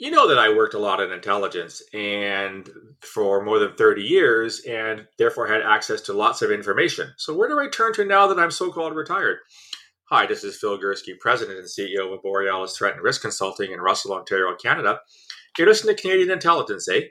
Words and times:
you 0.00 0.10
know 0.10 0.26
that 0.26 0.38
I 0.38 0.48
worked 0.48 0.72
a 0.72 0.78
lot 0.78 1.02
in 1.02 1.12
intelligence 1.12 1.82
and 1.92 2.68
for 3.02 3.44
more 3.44 3.58
than 3.58 3.74
30 3.74 4.02
years 4.02 4.60
and 4.60 5.06
therefore 5.18 5.46
had 5.46 5.60
access 5.60 6.00
to 6.02 6.14
lots 6.14 6.40
of 6.40 6.50
information. 6.50 7.12
So 7.18 7.36
where 7.36 7.50
do 7.50 7.60
I 7.60 7.68
turn 7.68 7.92
to 7.94 8.06
now 8.06 8.26
that 8.26 8.38
I'm 8.38 8.50
so-called 8.50 8.96
retired? 8.96 9.36
Hi, 10.04 10.24
this 10.24 10.42
is 10.42 10.56
Phil 10.56 10.80
Gurski, 10.80 11.18
President 11.20 11.58
and 11.58 11.68
CEO 11.68 12.14
of 12.14 12.22
Borealis 12.22 12.78
Threat 12.78 12.94
and 12.94 13.02
Risk 13.02 13.20
Consulting 13.20 13.72
in 13.72 13.80
Russell, 13.80 14.14
Ontario, 14.14 14.56
Canada. 14.56 15.00
You're 15.58 15.68
listening 15.68 15.94
to 15.94 16.02
Canadian 16.02 16.30
Intelligence, 16.30 16.88
eh? 16.88 17.02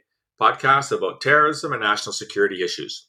Podcast 0.41 0.91
about 0.91 1.21
terrorism 1.21 1.73
and 1.73 1.83
national 1.83 2.13
security 2.13 2.63
issues. 2.63 3.07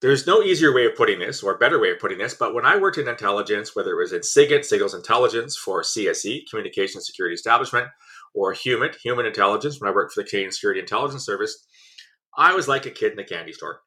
There's 0.00 0.26
no 0.26 0.42
easier 0.42 0.74
way 0.74 0.86
of 0.86 0.96
putting 0.96 1.20
this 1.20 1.44
or 1.44 1.56
better 1.58 1.78
way 1.78 1.92
of 1.92 2.00
putting 2.00 2.18
this, 2.18 2.34
but 2.34 2.54
when 2.54 2.66
I 2.66 2.76
worked 2.76 2.98
in 2.98 3.06
intelligence, 3.06 3.76
whether 3.76 3.92
it 3.92 4.02
was 4.02 4.12
in 4.12 4.22
SIGINT, 4.22 4.64
Signals 4.64 4.94
Intelligence 4.94 5.56
for 5.56 5.82
CSE, 5.82 6.50
Communication 6.50 7.00
Security 7.00 7.34
Establishment, 7.34 7.86
or 8.34 8.54
HUMINT, 8.54 8.96
Human 9.02 9.26
Intelligence, 9.26 9.80
when 9.80 9.90
I 9.90 9.94
worked 9.94 10.12
for 10.12 10.22
the 10.22 10.28
Canadian 10.28 10.52
Security 10.52 10.80
Intelligence 10.80 11.24
Service, 11.24 11.66
I 12.36 12.54
was 12.54 12.68
like 12.68 12.86
a 12.86 12.90
kid 12.90 13.12
in 13.12 13.18
a 13.18 13.24
candy 13.24 13.52
store. 13.52 13.80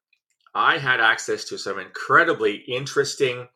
I 0.54 0.78
had 0.78 1.02
access 1.02 1.46
to 1.46 1.58
some 1.58 1.80
incredibly 1.80 2.55
interesting, 2.68 3.48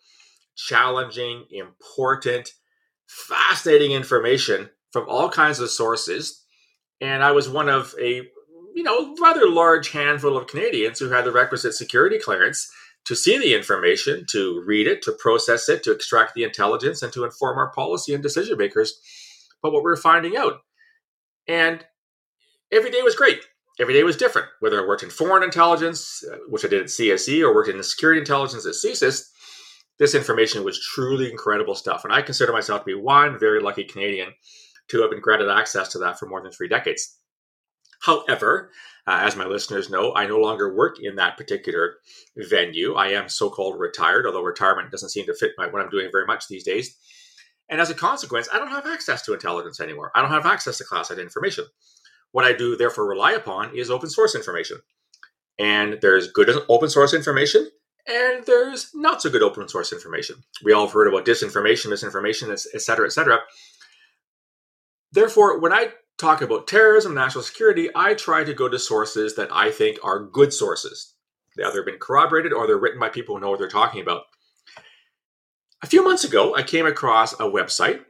challenging, 0.55 1.45
important, 1.51 2.51
fascinating 3.07 3.91
information 3.91 4.69
from 4.91 5.07
all 5.07 5.29
kinds 5.29 5.59
of 5.59 5.69
sources. 5.69 6.43
And 6.99 7.23
I 7.23 7.31
was 7.31 7.47
one 7.47 7.69
of 7.69 7.95
a 7.99 8.23
you 8.75 8.83
know 8.83 9.15
rather 9.21 9.47
large 9.47 9.91
handful 9.91 10.37
of 10.37 10.47
Canadians 10.47 10.99
who 10.99 11.09
had 11.09 11.25
the 11.25 11.31
requisite 11.31 11.73
security 11.73 12.19
clearance 12.19 12.69
to 13.05 13.15
see 13.15 13.37
the 13.37 13.55
information, 13.55 14.25
to 14.29 14.61
read 14.65 14.87
it, 14.87 15.01
to 15.03 15.13
process 15.13 15.69
it, 15.69 15.83
to 15.83 15.91
extract 15.91 16.35
the 16.35 16.43
intelligence, 16.43 17.01
and 17.01 17.13
to 17.13 17.23
inform 17.23 17.57
our 17.57 17.71
policy 17.71 18.13
and 18.13 18.21
decision 18.21 18.57
makers 18.57 18.99
but 19.61 19.73
what 19.73 19.83
we're 19.83 19.95
finding 19.95 20.37
out. 20.37 20.61
And 21.49 21.83
every 22.71 22.91
day 22.91 23.01
was 23.01 23.15
great. 23.15 23.41
Every 23.79 23.93
day 23.93 24.03
was 24.03 24.15
different. 24.15 24.47
Whether 24.59 24.81
I 24.81 24.87
worked 24.87 25.03
in 25.03 25.09
foreign 25.09 25.43
intelligence, 25.43 26.23
uh, 26.31 26.37
which 26.47 26.63
I 26.63 26.67
did 26.67 26.81
at 26.81 26.87
CSE, 26.87 27.41
or 27.41 27.53
worked 27.53 27.69
in 27.69 27.81
security 27.81 28.19
intelligence 28.19 28.65
at 28.65 28.73
CSIS, 28.73 29.23
this 29.97 30.15
information 30.15 30.63
was 30.63 30.79
truly 30.79 31.29
incredible 31.29 31.75
stuff. 31.75 32.03
And 32.03 32.13
I 32.13 32.21
consider 32.21 32.53
myself 32.53 32.81
to 32.81 32.85
be 32.85 32.93
one 32.93 33.39
very 33.39 33.61
lucky 33.61 33.83
Canadian 33.83 34.33
to 34.89 35.01
have 35.01 35.09
been 35.09 35.21
granted 35.21 35.49
access 35.49 35.89
to 35.89 35.97
that 35.99 36.19
for 36.19 36.27
more 36.27 36.41
than 36.41 36.51
three 36.51 36.67
decades. 36.67 37.17
However, 38.01 38.71
uh, 39.07 39.19
as 39.21 39.35
my 39.35 39.45
listeners 39.45 39.89
know, 39.89 40.13
I 40.15 40.25
no 40.27 40.37
longer 40.37 40.75
work 40.75 40.97
in 41.01 41.15
that 41.15 41.35
particular 41.35 41.95
venue. 42.37 42.93
I 42.93 43.09
am 43.09 43.27
so 43.27 43.49
called 43.49 43.79
retired, 43.79 44.25
although 44.25 44.41
retirement 44.41 44.91
doesn't 44.91 45.09
seem 45.09 45.25
to 45.25 45.33
fit 45.33 45.51
my, 45.57 45.67
what 45.67 45.81
I'm 45.81 45.89
doing 45.89 46.09
very 46.11 46.25
much 46.25 46.47
these 46.47 46.63
days. 46.63 46.95
And 47.69 47.79
as 47.79 47.89
a 47.89 47.95
consequence, 47.95 48.49
I 48.51 48.57
don't 48.57 48.71
have 48.71 48.87
access 48.87 49.21
to 49.23 49.33
intelligence 49.33 49.79
anymore. 49.79 50.11
I 50.15 50.21
don't 50.21 50.31
have 50.31 50.45
access 50.45 50.79
to 50.79 50.83
classified 50.83 51.21
information. 51.21 51.65
What 52.31 52.45
I 52.45 52.53
do, 52.53 52.75
therefore, 52.75 53.07
rely 53.07 53.33
upon 53.33 53.75
is 53.77 53.91
open 53.91 54.09
source 54.09 54.35
information. 54.35 54.79
And 55.59 55.99
there's 56.01 56.31
good 56.31 56.49
open 56.69 56.89
source 56.89 57.13
information, 57.13 57.69
and 58.07 58.45
there's 58.45 58.91
not 58.95 59.21
so 59.21 59.29
good 59.29 59.43
open 59.43 59.67
source 59.67 59.91
information. 59.91 60.37
We 60.63 60.71
all 60.71 60.85
have 60.85 60.93
heard 60.93 61.07
about 61.07 61.25
disinformation, 61.25 61.89
misinformation, 61.89 62.49
et 62.49 62.81
cetera, 62.81 63.05
et 63.05 63.11
cetera. 63.11 63.39
Therefore, 65.11 65.59
when 65.59 65.73
I 65.73 65.89
talk 66.17 66.41
about 66.41 66.67
terrorism, 66.67 67.13
national 67.13 67.43
security, 67.43 67.89
I 67.93 68.13
try 68.13 68.43
to 68.43 68.53
go 68.53 68.69
to 68.69 68.79
sources 68.79 69.35
that 69.35 69.49
I 69.51 69.69
think 69.69 69.99
are 70.01 70.23
good 70.23 70.53
sources. 70.53 71.13
They 71.57 71.63
either 71.63 71.79
have 71.79 71.85
been 71.85 71.99
corroborated 71.99 72.53
or 72.53 72.65
they're 72.65 72.77
written 72.77 72.99
by 72.99 73.09
people 73.09 73.35
who 73.35 73.41
know 73.41 73.49
what 73.49 73.59
they're 73.59 73.67
talking 73.67 74.01
about. 74.01 74.23
A 75.81 75.87
few 75.87 76.03
months 76.03 76.25
ago, 76.25 76.55
I 76.55 76.63
came 76.63 76.85
across 76.85 77.33
a 77.33 77.43
website. 77.43 78.01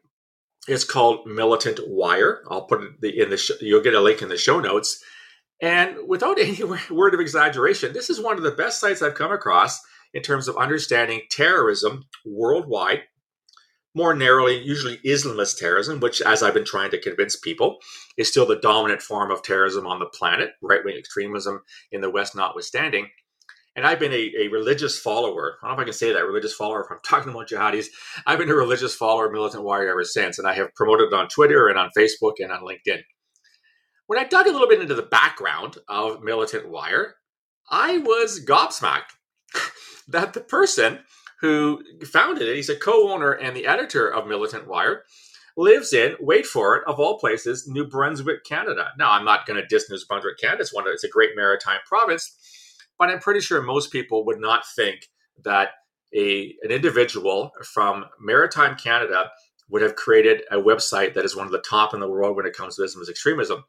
It's 0.67 0.83
called 0.83 1.27
Militant 1.27 1.79
Wire. 1.87 2.43
I'll 2.49 2.65
put 2.65 2.81
it 3.03 3.15
in 3.15 3.29
the 3.29 3.37
sh- 3.37 3.61
you'll 3.61 3.83
get 3.83 3.93
a 3.93 4.01
link 4.01 4.23
in 4.23 4.29
the 4.29 4.37
show 4.37 4.59
notes. 4.59 5.03
And 5.61 5.95
without 6.07 6.39
any 6.39 6.63
word 6.89 7.13
of 7.13 7.19
exaggeration, 7.19 7.93
this 7.93 8.09
is 8.09 8.19
one 8.19 8.37
of 8.37 8.43
the 8.43 8.51
best 8.51 8.79
sites 8.79 9.03
I've 9.03 9.13
come 9.13 9.31
across 9.31 9.79
in 10.15 10.23
terms 10.23 10.47
of 10.47 10.57
understanding 10.57 11.21
terrorism 11.29 12.05
worldwide. 12.25 13.03
More 13.93 14.15
narrowly, 14.15 14.59
usually 14.63 14.97
Islamist 15.05 15.59
terrorism, 15.59 15.99
which, 15.99 16.21
as 16.21 16.41
I've 16.41 16.53
been 16.55 16.65
trying 16.65 16.91
to 16.91 17.01
convince 17.01 17.35
people, 17.35 17.77
is 18.17 18.29
still 18.29 18.47
the 18.47 18.59
dominant 18.59 19.01
form 19.03 19.29
of 19.29 19.43
terrorism 19.43 19.85
on 19.85 19.99
the 19.99 20.05
planet, 20.07 20.51
right 20.61 20.83
wing 20.83 20.95
extremism 20.97 21.61
in 21.91 22.01
the 22.01 22.09
West 22.09 22.35
notwithstanding 22.35 23.09
and 23.75 23.85
I've 23.85 23.99
been 23.99 24.13
a, 24.13 24.31
a, 24.41 24.47
religious 24.49 24.99
follower. 24.99 25.57
I 25.61 25.67
don't 25.67 25.77
know 25.77 25.81
if 25.81 25.85
I 25.85 25.89
can 25.89 25.93
say 25.93 26.11
that 26.11 26.25
religious 26.25 26.53
follower 26.53 26.83
if 26.83 26.91
I'm 26.91 26.97
talking 27.05 27.31
about 27.31 27.47
jihadis. 27.47 27.85
I've 28.25 28.39
been 28.39 28.49
a 28.49 28.55
religious 28.55 28.95
follower 28.95 29.31
Militant 29.31 29.63
Wire 29.63 29.89
ever 29.89 30.03
since, 30.03 30.39
and 30.39 30.47
I 30.47 30.53
have 30.55 30.73
promoted 30.75 31.07
it 31.07 31.13
on 31.13 31.27
Twitter 31.27 31.67
and 31.67 31.77
on 31.77 31.91
Facebook 31.97 32.33
and 32.39 32.51
on 32.51 32.61
LinkedIn. 32.61 33.01
When 34.07 34.19
I 34.19 34.23
dug 34.23 34.47
a 34.47 34.51
little 34.51 34.67
bit 34.67 34.81
into 34.81 34.95
the 34.95 35.03
background 35.03 35.77
of 35.87 36.23
Militant 36.23 36.69
Wire, 36.69 37.15
I 37.69 37.99
was 37.99 38.43
gobsmacked 38.43 39.13
that 40.07 40.33
the 40.33 40.41
person 40.41 40.99
who 41.41 41.81
founded 42.05 42.47
it, 42.49 42.55
he's 42.55 42.69
a 42.69 42.75
co-owner 42.75 43.31
and 43.31 43.55
the 43.55 43.67
editor 43.67 44.11
of 44.11 44.27
Militant 44.27 44.67
Wire, 44.67 45.03
lives 45.55 45.93
in, 45.93 46.15
wait 46.19 46.45
for 46.45 46.77
it, 46.77 46.83
of 46.87 46.99
all 46.99 47.19
places, 47.19 47.67
New 47.67 47.85
Brunswick, 47.85 48.43
Canada. 48.45 48.91
Now, 48.97 49.11
I'm 49.11 49.25
not 49.25 49.45
going 49.45 49.61
to 49.61 49.67
diss 49.67 49.89
New 49.89 49.97
Brunswick, 50.07 50.39
Canada. 50.39 50.61
It's 50.61 50.73
one 50.73 50.87
of, 50.87 50.93
it's 50.93 51.03
a 51.03 51.09
great 51.09 51.31
maritime 51.35 51.79
province 51.87 52.35
but 52.99 53.09
I'm 53.09 53.19
pretty 53.19 53.39
sure 53.39 53.61
most 53.61 53.91
people 53.91 54.25
would 54.25 54.39
not 54.39 54.67
think 54.75 55.09
that 55.43 55.69
a 56.13 56.55
an 56.63 56.71
individual 56.71 57.51
from 57.63 58.05
maritime 58.19 58.75
Canada 58.75 59.31
would 59.69 59.81
have 59.81 59.95
created 59.95 60.41
a 60.51 60.57
website 60.57 61.13
that 61.13 61.25
is 61.25 61.35
one 61.35 61.45
of 61.45 61.51
the 61.51 61.63
top 61.67 61.93
in 61.93 61.99
the 61.99 62.09
world 62.09 62.35
when 62.35 62.45
it 62.45 62.53
comes 62.53 62.75
to 62.75 62.81
Islamist 62.81 63.09
extremism. 63.09 63.63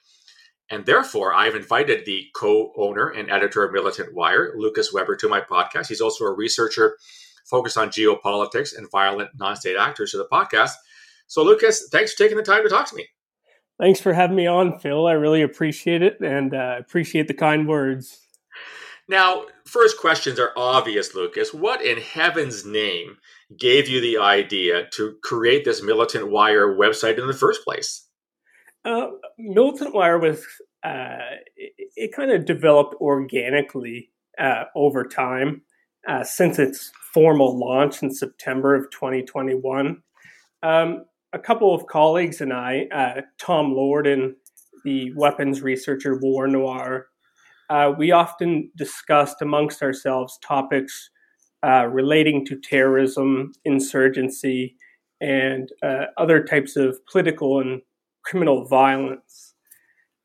And 0.70 0.86
therefore, 0.86 1.34
I've 1.34 1.56
invited 1.56 2.06
the 2.06 2.26
co-owner 2.34 3.08
and 3.08 3.30
editor 3.30 3.64
of 3.64 3.72
Militant 3.72 4.14
Wire, 4.14 4.54
Lucas 4.56 4.92
Webber, 4.92 5.16
to 5.16 5.28
my 5.28 5.40
podcast. 5.40 5.88
He's 5.88 6.00
also 6.00 6.24
a 6.24 6.32
researcher 6.32 6.96
focused 7.44 7.76
on 7.76 7.88
geopolitics 7.88 8.76
and 8.76 8.90
violent 8.90 9.30
non-state 9.38 9.76
actors 9.76 10.12
to 10.12 10.18
the 10.18 10.28
podcast. 10.30 10.72
So, 11.26 11.42
Lucas, 11.42 11.88
thanks 11.90 12.12
for 12.12 12.18
taking 12.18 12.36
the 12.36 12.44
time 12.44 12.62
to 12.62 12.68
talk 12.68 12.88
to 12.88 12.96
me. 12.96 13.06
Thanks 13.78 14.00
for 14.00 14.12
having 14.12 14.36
me 14.36 14.46
on, 14.46 14.78
Phil. 14.78 15.06
I 15.06 15.12
really 15.12 15.42
appreciate 15.42 16.02
it 16.02 16.20
and 16.20 16.54
uh, 16.54 16.76
appreciate 16.78 17.28
the 17.28 17.34
kind 17.34 17.66
words. 17.66 18.20
Now, 19.10 19.46
first 19.64 19.98
questions 19.98 20.38
are 20.38 20.52
obvious, 20.56 21.16
Lucas. 21.16 21.52
What 21.52 21.84
in 21.84 21.98
heaven's 21.98 22.64
name 22.64 23.16
gave 23.58 23.88
you 23.88 24.00
the 24.00 24.18
idea 24.18 24.86
to 24.92 25.16
create 25.20 25.64
this 25.64 25.82
Militant 25.82 26.30
Wire 26.30 26.68
website 26.68 27.18
in 27.18 27.26
the 27.26 27.34
first 27.34 27.64
place? 27.64 28.06
Uh, 28.84 29.08
Militant 29.36 29.96
Wire 29.96 30.20
was, 30.20 30.46
uh, 30.84 31.18
it, 31.56 31.72
it, 31.96 32.12
kind 32.14 32.30
of 32.30 32.44
developed 32.44 32.94
organically 33.00 34.12
uh, 34.38 34.66
over 34.76 35.02
time 35.02 35.62
uh, 36.06 36.22
since 36.22 36.60
its 36.60 36.92
formal 37.12 37.58
launch 37.58 38.04
in 38.04 38.12
September 38.12 38.76
of 38.76 38.92
2021. 38.92 40.00
Um, 40.62 41.04
a 41.32 41.38
couple 41.40 41.74
of 41.74 41.88
colleagues 41.88 42.40
and 42.40 42.52
I, 42.52 42.86
uh, 42.94 43.22
Tom 43.40 43.76
and 44.06 44.36
the 44.84 45.12
weapons 45.16 45.62
researcher 45.62 46.16
War 46.20 46.46
Noir, 46.46 47.09
uh, 47.70 47.92
we 47.96 48.10
often 48.10 48.70
discussed 48.76 49.40
amongst 49.40 49.82
ourselves 49.82 50.38
topics 50.42 51.10
uh, 51.64 51.86
relating 51.86 52.44
to 52.46 52.58
terrorism, 52.58 53.52
insurgency, 53.64 54.76
and 55.20 55.70
uh, 55.82 56.06
other 56.18 56.42
types 56.42 56.76
of 56.76 56.98
political 57.06 57.60
and 57.60 57.80
criminal 58.24 58.66
violence. 58.66 59.54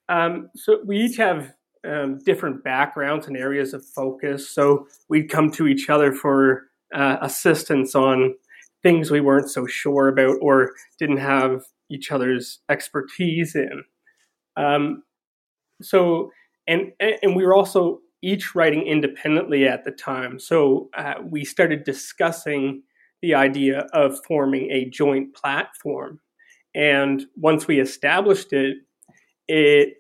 Um, 0.10 0.50
so 0.56 0.80
we 0.86 0.98
each 0.98 1.18
have 1.18 1.54
um, 1.88 2.20
different 2.26 2.64
backgrounds 2.64 3.28
and 3.28 3.38
areas 3.38 3.74
of 3.74 3.86
focus. 3.86 4.50
So 4.50 4.88
we'd 5.10 5.30
come 5.30 5.52
to 5.52 5.68
each 5.68 5.90
other 5.90 6.12
for 6.14 6.64
uh, 6.94 7.18
assistance 7.22 7.96
on 7.96 8.36
things 8.82 9.12
we 9.12 9.22
weren't 9.22 9.50
so 9.50 9.68
sure 9.68 10.08
about 10.08 10.38
or 10.42 10.72
didn't 10.98 11.18
have 11.18 11.64
each 11.90 12.12
other's 12.12 12.60
expertise 12.70 13.56
in. 13.56 13.84
Um, 14.58 15.04
so 15.82 16.32
and 16.68 16.92
and 17.00 17.36
we 17.36 17.46
were 17.46 17.56
also 17.56 18.00
each 18.22 18.56
writing 18.56 18.82
independently 18.82 19.68
at 19.68 19.84
the 19.84 19.92
time. 19.92 20.40
So 20.40 20.90
uh, 20.98 21.16
we 21.24 21.46
started 21.46 21.84
discussing 21.84 22.82
the 23.22 23.36
idea 23.36 23.88
of 23.94 24.20
forming 24.26 24.72
a 24.72 24.90
joint 24.90 25.36
platform. 25.36 26.20
And 26.74 27.26
once 27.36 27.68
we 27.68 27.80
established 27.80 28.52
it, 28.52 28.78
it 29.48 29.94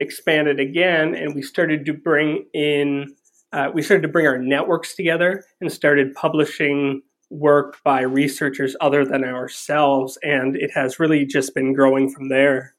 expanded 0.00 0.60
again, 0.60 1.14
and 1.14 1.34
we 1.34 1.42
started 1.42 1.84
to 1.86 1.92
bring 1.92 2.46
in. 2.54 3.14
Uh, 3.52 3.70
we 3.72 3.82
started 3.82 4.02
to 4.02 4.08
bring 4.08 4.26
our 4.26 4.38
networks 4.38 4.94
together 4.94 5.44
and 5.60 5.72
started 5.72 6.14
publishing 6.14 7.02
work 7.30 7.76
by 7.84 8.00
researchers 8.00 8.76
other 8.80 9.04
than 9.04 9.24
ourselves, 9.24 10.18
and 10.22 10.56
it 10.56 10.70
has 10.74 11.00
really 11.00 11.24
just 11.26 11.54
been 11.54 11.72
growing 11.72 12.10
from 12.10 12.28
there. 12.28 12.75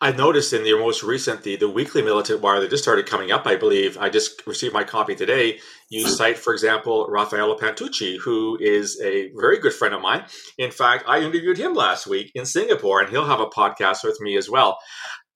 I 0.00 0.12
noticed 0.12 0.52
in 0.52 0.62
the 0.62 0.78
most 0.78 1.02
recent, 1.02 1.42
the, 1.42 1.56
the 1.56 1.68
weekly 1.68 2.02
militant 2.02 2.40
wire 2.40 2.60
that 2.60 2.70
just 2.70 2.84
started 2.84 3.06
coming 3.06 3.32
up, 3.32 3.46
I 3.46 3.56
believe, 3.56 3.98
I 3.98 4.08
just 4.08 4.46
received 4.46 4.72
my 4.72 4.84
copy 4.84 5.16
today. 5.16 5.58
You 5.88 6.04
hmm. 6.04 6.10
cite, 6.10 6.38
for 6.38 6.52
example, 6.52 7.06
Raffaello 7.08 7.58
Pantucci, 7.58 8.18
who 8.18 8.56
is 8.60 9.00
a 9.00 9.32
very 9.34 9.58
good 9.58 9.72
friend 9.72 9.94
of 9.94 10.00
mine. 10.00 10.24
In 10.56 10.70
fact, 10.70 11.04
I 11.08 11.18
interviewed 11.18 11.58
him 11.58 11.74
last 11.74 12.06
week 12.06 12.30
in 12.34 12.46
Singapore, 12.46 13.00
and 13.00 13.10
he'll 13.10 13.26
have 13.26 13.40
a 13.40 13.46
podcast 13.46 14.04
with 14.04 14.20
me 14.20 14.36
as 14.36 14.48
well. 14.48 14.78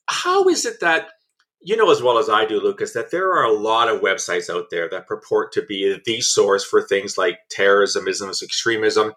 How 0.08 0.48
is 0.48 0.64
it 0.64 0.78
that 0.80 1.08
you 1.60 1.76
know 1.76 1.90
as 1.90 2.02
well 2.02 2.18
as 2.18 2.28
I 2.28 2.44
do, 2.44 2.60
Lucas, 2.60 2.92
that 2.92 3.10
there 3.10 3.32
are 3.32 3.44
a 3.44 3.52
lot 3.52 3.88
of 3.88 4.00
websites 4.00 4.48
out 4.48 4.66
there 4.70 4.88
that 4.90 5.06
purport 5.06 5.52
to 5.52 5.62
be 5.62 5.98
the 6.04 6.20
source 6.20 6.64
for 6.64 6.82
things 6.82 7.16
like 7.18 7.38
terrorism, 7.50 8.06
Islamist 8.06 8.42
extremism. 8.42 9.12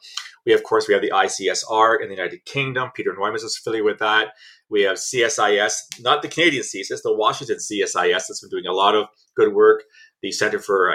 We, 0.45 0.53
of 0.53 0.63
course, 0.63 0.87
we 0.87 0.93
have 0.93 1.01
the 1.01 1.11
ICSR 1.11 2.01
in 2.01 2.09
the 2.09 2.15
United 2.15 2.45
Kingdom. 2.45 2.91
Peter 2.95 3.13
Neumann 3.13 3.35
is 3.35 3.43
affiliated 3.43 3.85
with 3.85 3.99
that. 3.99 4.33
We 4.69 4.81
have 4.83 4.97
CSIS, 4.97 6.01
not 6.01 6.21
the 6.21 6.27
Canadian 6.27 6.63
CSIS, 6.63 7.01
the 7.03 7.15
Washington 7.15 7.57
CSIS 7.57 8.27
that's 8.27 8.41
been 8.41 8.49
doing 8.49 8.65
a 8.65 8.73
lot 8.73 8.95
of 8.95 9.07
good 9.35 9.53
work. 9.53 9.83
The 10.21 10.31
Center 10.31 10.59
for 10.59 10.91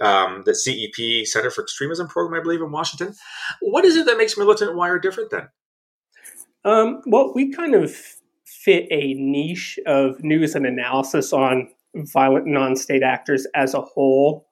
um, 0.00 0.44
the 0.46 0.54
CEP, 0.54 1.26
Center 1.26 1.50
for 1.50 1.62
Extremism 1.62 2.08
Program, 2.08 2.40
I 2.40 2.42
believe, 2.42 2.62
in 2.62 2.70
Washington. 2.70 3.14
What 3.60 3.84
is 3.84 3.96
it 3.96 4.06
that 4.06 4.16
makes 4.16 4.38
Militant 4.38 4.76
Wire 4.76 4.98
different 4.98 5.30
then? 5.30 5.48
Um, 6.64 7.02
well, 7.06 7.32
we 7.34 7.52
kind 7.52 7.74
of 7.74 7.94
fit 8.44 8.86
a 8.90 9.14
niche 9.14 9.78
of 9.86 10.22
news 10.22 10.54
and 10.54 10.64
analysis 10.64 11.32
on 11.32 11.68
violent 11.94 12.46
non-state 12.46 13.02
actors 13.02 13.46
as 13.54 13.74
a 13.74 13.80
whole. 13.80 14.48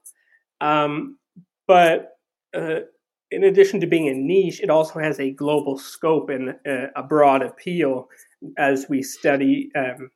Um, 0.60 1.16
but 1.66 2.18
uh, 2.54 2.80
in 3.30 3.44
addition 3.44 3.80
to 3.80 3.86
being 3.86 4.08
a 4.08 4.14
niche, 4.14 4.60
it 4.60 4.70
also 4.70 4.98
has 4.98 5.20
a 5.20 5.30
global 5.30 5.78
scope 5.78 6.30
and 6.30 6.50
uh, 6.66 6.88
a 6.96 7.02
broad 7.02 7.42
appeal 7.42 8.08
as 8.58 8.86
we 8.88 9.02
study 9.02 9.70
um, 9.76 10.10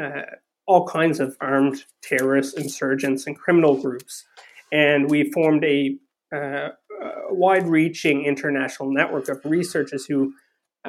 uh, 0.00 0.22
all 0.66 0.86
kinds 0.86 1.18
of 1.20 1.36
armed 1.40 1.84
terrorists, 2.02 2.54
insurgents, 2.54 3.26
and 3.26 3.36
criminal 3.36 3.80
groups. 3.80 4.24
And 4.70 5.10
we 5.10 5.30
formed 5.32 5.64
a, 5.64 5.96
uh, 6.34 6.68
a 7.02 7.34
wide-reaching 7.34 8.24
international 8.24 8.92
network 8.92 9.28
of 9.28 9.40
researchers 9.44 10.06
who 10.06 10.32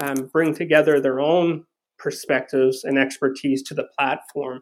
um, 0.01 0.29
bring 0.31 0.53
together 0.53 0.99
their 0.99 1.19
own 1.19 1.65
perspectives 1.97 2.83
and 2.83 2.97
expertise 2.97 3.63
to 3.63 3.73
the 3.73 3.87
platform. 3.97 4.61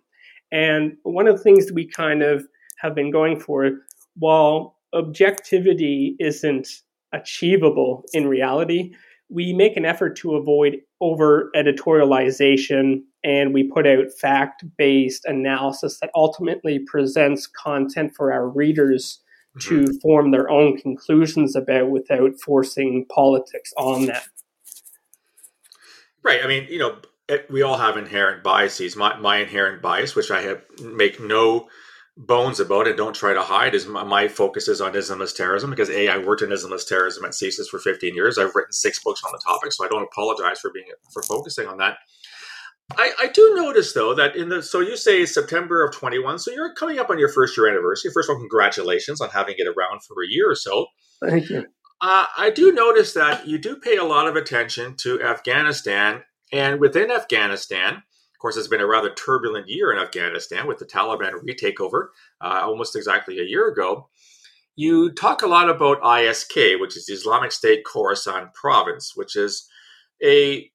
And 0.52 0.98
one 1.04 1.28
of 1.28 1.38
the 1.38 1.44
things 1.44 1.72
we 1.72 1.88
kind 1.88 2.24
of 2.24 2.46
have 2.80 2.96
been 2.96 3.12
going 3.12 3.40
for, 3.40 3.70
while 4.16 4.78
objectivity 4.94 6.16
isn't 6.20 6.68
achievable 7.14 8.04
in 8.14 8.28
reality, 8.28 8.94
we 9.30 9.54
make 9.54 9.78
an 9.78 9.86
effort 9.86 10.18
to 10.18 10.36
avoid 10.36 10.78
over 11.00 11.50
editorialization 11.56 13.02
and 13.24 13.54
we 13.54 13.64
put 13.64 13.88
out 13.88 14.12
fact 14.20 14.64
based 14.78 15.26
analysis 15.26 16.00
that 16.00 16.12
ultimately 16.16 16.80
presents 16.80 17.48
content 17.48 18.14
for 18.16 18.34
our 18.34 18.48
readers 18.48 19.20
mm-hmm. 19.58 19.86
to 19.86 20.00
form 20.00 20.32
their 20.32 20.50
own 20.50 20.78
conclusions 20.78 21.56
about 21.56 21.90
without 21.90 22.32
forcing 22.44 23.06
politics 23.10 23.74
on 23.78 24.08
them. 24.08 24.22
Right. 26.24 26.44
I 26.44 26.48
mean, 26.48 26.68
you 26.70 26.78
know, 26.78 26.98
we 27.50 27.62
all 27.62 27.78
have 27.78 27.98
inherent 27.98 28.44
biases. 28.44 28.96
My, 28.96 29.18
my 29.18 29.38
inherent 29.38 29.82
bias, 29.82 30.16
which 30.16 30.30
I 30.30 30.42
have 30.42 30.62
make 30.82 31.20
no 31.20 31.68
bones 32.18 32.60
about 32.60 32.88
it, 32.88 32.98
don't 32.98 33.16
try 33.16 33.34
to 33.34 33.42
hide, 33.42 33.74
is 33.74 33.88
my, 33.88 34.04
my 34.04 34.28
focus 34.28 34.68
is 34.68 34.82
on 34.82 34.94
Islamist 34.94 35.36
terrorism 35.36 35.70
because 35.70 35.90
a 35.90 36.08
I 36.08 36.18
worked 36.18 36.42
in 36.42 36.50
Islamist 36.50 36.88
terrorism 36.88 37.26
at 37.26 37.32
CSIS 37.32 37.68
for 37.70 37.80
15 37.80 38.16
years. 38.16 38.38
I've 38.38 38.56
written 38.56 38.72
six 38.72 39.02
books 39.04 39.22
on 39.26 39.32
the 39.32 39.42
topic, 39.44 39.72
so 39.74 39.86
I 39.86 39.88
don't 39.88 40.04
apologize 40.04 40.60
for 40.60 40.72
being 40.72 40.88
for 41.14 41.24
focusing 41.24 41.68
on 41.68 41.78
that. 41.78 41.98
I, 42.98 43.12
I 43.22 43.28
do 43.28 43.54
notice 43.56 43.94
though 43.94 44.14
that 44.16 44.36
in 44.36 44.50
the 44.50 44.62
so 44.62 44.82
you 44.82 44.98
say 44.98 45.26
September 45.26 45.86
of 45.86 45.94
21, 45.94 46.40
so 46.40 46.52
you're 46.52 46.74
coming 46.74 47.00
up 47.00 47.10
on 47.10 47.20
your 47.20 47.30
first 47.30 47.56
year 47.58 47.70
anniversary. 47.70 48.12
First 48.14 48.30
of 48.30 48.36
all, 48.36 48.42
congratulations 48.42 49.22
on 49.22 49.30
having 49.30 49.56
it 49.58 49.68
around 49.68 50.04
for 50.04 50.22
a 50.24 50.28
year 50.28 50.52
or 50.52 50.56
so. 50.56 50.88
Thank 51.24 51.50
you. 51.50 51.66
Uh, 52.02 52.26
I 52.36 52.50
do 52.50 52.72
notice 52.72 53.14
that 53.14 53.48
you 53.48 53.60
do 53.60 53.78
pay 53.78 53.98
a 53.98 54.04
lot 54.04 54.28
of 54.28 54.36
attention 54.36 54.96
to 55.02 55.22
Afghanistan 55.22 56.24
and 56.52 56.80
within 56.80 57.12
Afghanistan, 57.12 58.04
course, 58.42 58.58
it's 58.58 58.68
been 58.68 58.82
a 58.82 58.88
rather 58.88 59.14
turbulent 59.14 59.70
year 59.70 59.92
in 59.92 60.00
Afghanistan 60.00 60.68
with 60.68 60.80
the 60.80 60.86
Taliban 60.86 61.34
retakeover 61.48 62.08
uh, 62.42 62.62
almost 62.64 62.96
exactly 62.96 63.40
a 63.40 63.44
year 63.44 63.68
ago. 63.68 64.10
You 64.76 65.12
talk 65.12 65.42
a 65.42 65.48
lot 65.48 65.70
about 65.70 66.02
ISK, 66.02 66.80
which 66.80 66.98
is 66.98 67.06
the 67.06 67.14
Islamic 67.14 67.52
State 67.52 67.84
Khorasan 67.84 68.54
province, 68.54 69.14
which 69.16 69.36
is 69.36 69.68
a 70.24 70.70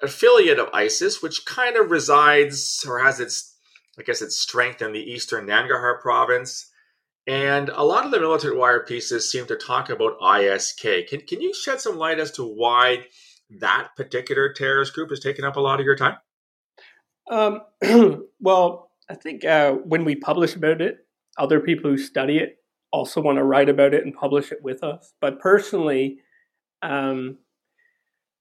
affiliate 0.00 0.58
of 0.58 0.70
ISIS, 0.72 1.22
which 1.22 1.44
kind 1.44 1.76
of 1.76 1.90
resides 1.90 2.84
or 2.86 3.02
has 3.02 3.20
its, 3.20 3.56
I 3.98 4.02
guess, 4.02 4.22
its 4.22 4.38
strength 4.38 4.82
in 4.82 4.92
the 4.92 5.00
eastern 5.00 5.46
Nangarhar 5.46 6.00
province. 6.00 6.70
And 7.26 7.70
a 7.70 7.82
lot 7.82 8.04
of 8.04 8.12
the 8.12 8.20
militant 8.20 8.56
wire 8.56 8.84
pieces 8.84 9.30
seem 9.30 9.46
to 9.46 9.56
talk 9.56 9.90
about 9.90 10.20
ISK. 10.20 11.08
Can, 11.08 11.20
can 11.22 11.40
you 11.40 11.52
shed 11.52 11.80
some 11.80 11.96
light 11.96 12.20
as 12.20 12.30
to 12.32 12.44
why 12.44 13.06
that 13.58 13.88
particular 13.96 14.52
terrorist 14.52 14.94
group 14.94 15.10
has 15.10 15.20
taken 15.20 15.44
up 15.44 15.56
a 15.56 15.60
lot 15.60 15.80
of 15.80 15.86
your 15.86 15.96
time? 15.96 16.16
Um, 17.30 17.60
well, 18.40 18.90
I 19.10 19.14
think 19.14 19.44
uh, 19.44 19.72
when 19.72 20.04
we 20.04 20.16
publish 20.16 20.54
about 20.54 20.80
it, 20.80 20.98
other 21.38 21.60
people 21.60 21.90
who 21.90 21.98
study 21.98 22.38
it 22.38 22.58
also 22.92 23.20
want 23.20 23.38
to 23.38 23.44
write 23.44 23.68
about 23.68 23.94
it 23.94 24.04
and 24.04 24.14
publish 24.14 24.52
it 24.52 24.62
with 24.62 24.82
us. 24.82 25.12
But 25.20 25.40
personally, 25.40 26.18
um, 26.82 27.38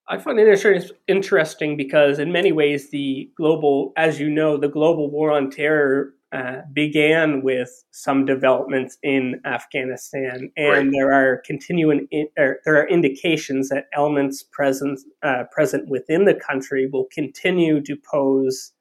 I 0.08 0.18
find 0.20 0.40
it 0.40 0.92
interesting 1.08 1.78
because, 1.78 2.20
in 2.20 2.32
many 2.32 2.52
ways, 2.52 2.92
the 2.92 3.30
global, 3.36 3.92
as 3.98 4.20
you 4.20 4.30
know, 4.30 4.56
the 4.56 4.70
global 4.70 5.10
war 5.10 5.32
on 5.32 5.50
terror 5.50 6.14
uh, 6.32 6.62
began 6.74 7.42
with 7.42 7.84
some 7.92 8.26
developments 8.26 8.98
in 9.02 9.42
Afghanistan, 9.46 10.52
and 10.58 10.70
right. 10.70 10.92
there 10.92 11.12
are 11.12 11.42
continuing 11.46 12.08
in, 12.12 12.28
er, 12.38 12.60
there 12.66 12.76
are 12.80 12.88
indications 12.88 13.70
that 13.70 13.86
elements 13.94 14.44
present 14.44 15.00
uh, 15.24 15.46
present 15.52 15.88
within 15.90 16.26
the 16.26 16.36
country 16.36 16.88
will 16.92 17.08
continue 17.12 17.82
to 17.82 17.96
pose 17.96 18.74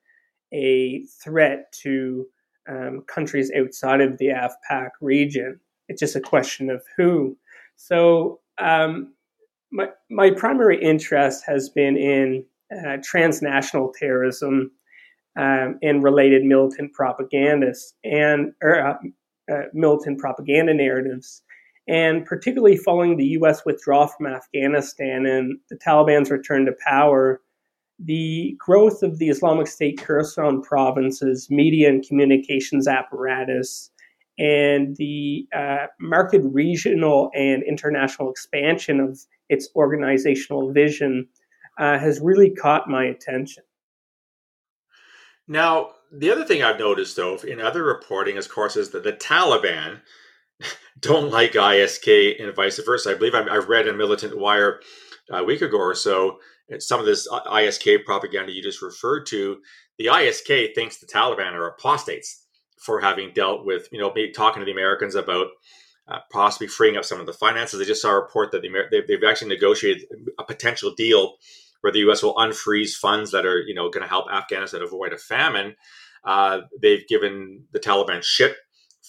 a 0.54 1.04
threat 1.22 1.72
to 1.82 2.26
um, 2.68 3.02
countries 3.06 3.52
outside 3.54 4.00
of 4.00 4.18
the 4.18 4.28
AfPak 4.28 4.90
region. 5.00 5.60
It's 5.88 6.00
just 6.00 6.16
a 6.16 6.20
question 6.20 6.70
of 6.70 6.82
who. 6.96 7.36
So 7.76 8.40
um, 8.58 9.12
my 9.70 9.88
my 10.10 10.30
primary 10.30 10.80
interest 10.80 11.44
has 11.46 11.68
been 11.68 11.96
in 11.96 12.44
uh, 12.74 12.98
transnational 13.02 13.92
terrorism 13.98 14.70
um, 15.36 15.78
and 15.82 16.02
related 16.02 16.44
militant 16.44 16.92
propagandists 16.92 17.94
and 18.04 18.52
er, 18.62 18.98
uh, 19.48 19.52
uh, 19.52 19.62
militant 19.74 20.18
propaganda 20.18 20.72
narratives, 20.72 21.42
and 21.86 22.24
particularly 22.24 22.76
following 22.76 23.16
the 23.16 23.26
U.S. 23.38 23.66
withdrawal 23.66 24.06
from 24.06 24.26
Afghanistan 24.26 25.26
and 25.26 25.58
the 25.68 25.76
Taliban's 25.76 26.30
return 26.30 26.64
to 26.66 26.72
power, 26.86 27.40
the 27.98 28.56
growth 28.58 29.02
of 29.02 29.18
the 29.18 29.28
Islamic 29.28 29.66
State 29.66 29.98
Khorasan 29.98 30.62
province's 30.62 31.50
media 31.50 31.88
and 31.88 32.06
communications 32.06 32.88
apparatus, 32.88 33.90
and 34.38 34.96
the 34.96 35.46
uh, 35.54 35.86
marked 36.00 36.36
regional 36.40 37.30
and 37.34 37.62
international 37.62 38.30
expansion 38.30 38.98
of 39.00 39.20
its 39.48 39.68
organizational 39.76 40.72
vision 40.72 41.28
uh, 41.78 41.98
has 41.98 42.20
really 42.20 42.50
caught 42.50 42.88
my 42.88 43.04
attention. 43.04 43.62
Now, 45.46 45.90
the 46.10 46.30
other 46.30 46.44
thing 46.44 46.62
I've 46.62 46.78
noticed, 46.78 47.16
though, 47.16 47.36
in 47.36 47.60
other 47.60 47.84
reporting, 47.84 48.38
of 48.38 48.48
course, 48.48 48.76
is 48.76 48.90
that 48.90 49.04
the 49.04 49.12
Taliban 49.12 50.00
don't 51.00 51.30
like 51.30 51.52
ISK 51.52 52.42
and 52.42 52.54
vice 52.54 52.78
versa. 52.78 53.10
I 53.10 53.14
believe 53.14 53.34
I've 53.34 53.68
read 53.68 53.86
in 53.86 53.96
Militant 53.96 54.38
Wire 54.38 54.80
a 55.30 55.44
week 55.44 55.62
ago 55.62 55.78
or 55.78 55.94
so 55.94 56.38
some 56.78 57.00
of 57.00 57.06
this 57.06 57.28
ISK 57.28 58.04
propaganda 58.04 58.52
you 58.52 58.62
just 58.62 58.82
referred 58.82 59.26
to. 59.26 59.58
The 59.98 60.06
ISK 60.06 60.74
thinks 60.74 60.98
the 60.98 61.06
Taliban 61.06 61.52
are 61.52 61.68
apostates 61.68 62.46
for 62.84 63.00
having 63.00 63.32
dealt 63.32 63.64
with, 63.64 63.88
you 63.92 63.98
know, 63.98 64.12
maybe 64.14 64.32
talking 64.32 64.60
to 64.60 64.66
the 64.66 64.72
Americans 64.72 65.14
about 65.14 65.48
uh, 66.08 66.18
possibly 66.30 66.66
freeing 66.66 66.96
up 66.96 67.04
some 67.04 67.20
of 67.20 67.26
the 67.26 67.32
finances. 67.32 67.78
They 67.78 67.86
just 67.86 68.02
saw 68.02 68.10
a 68.10 68.20
report 68.20 68.52
that 68.52 68.62
the, 68.62 69.04
they've 69.08 69.24
actually 69.28 69.48
negotiated 69.48 70.04
a 70.38 70.44
potential 70.44 70.94
deal 70.94 71.36
where 71.80 71.92
the 71.92 72.00
U.S. 72.00 72.22
will 72.22 72.34
unfreeze 72.34 72.92
funds 72.92 73.30
that 73.30 73.46
are 73.46 73.60
you 73.60 73.74
know 73.74 73.90
going 73.90 74.02
to 74.02 74.08
help 74.08 74.26
Afghanistan 74.32 74.82
avoid 74.82 75.12
a 75.12 75.18
famine. 75.18 75.76
Uh, 76.24 76.60
they've 76.80 77.06
given 77.08 77.64
the 77.72 77.80
Taliban 77.80 78.22
shit 78.22 78.56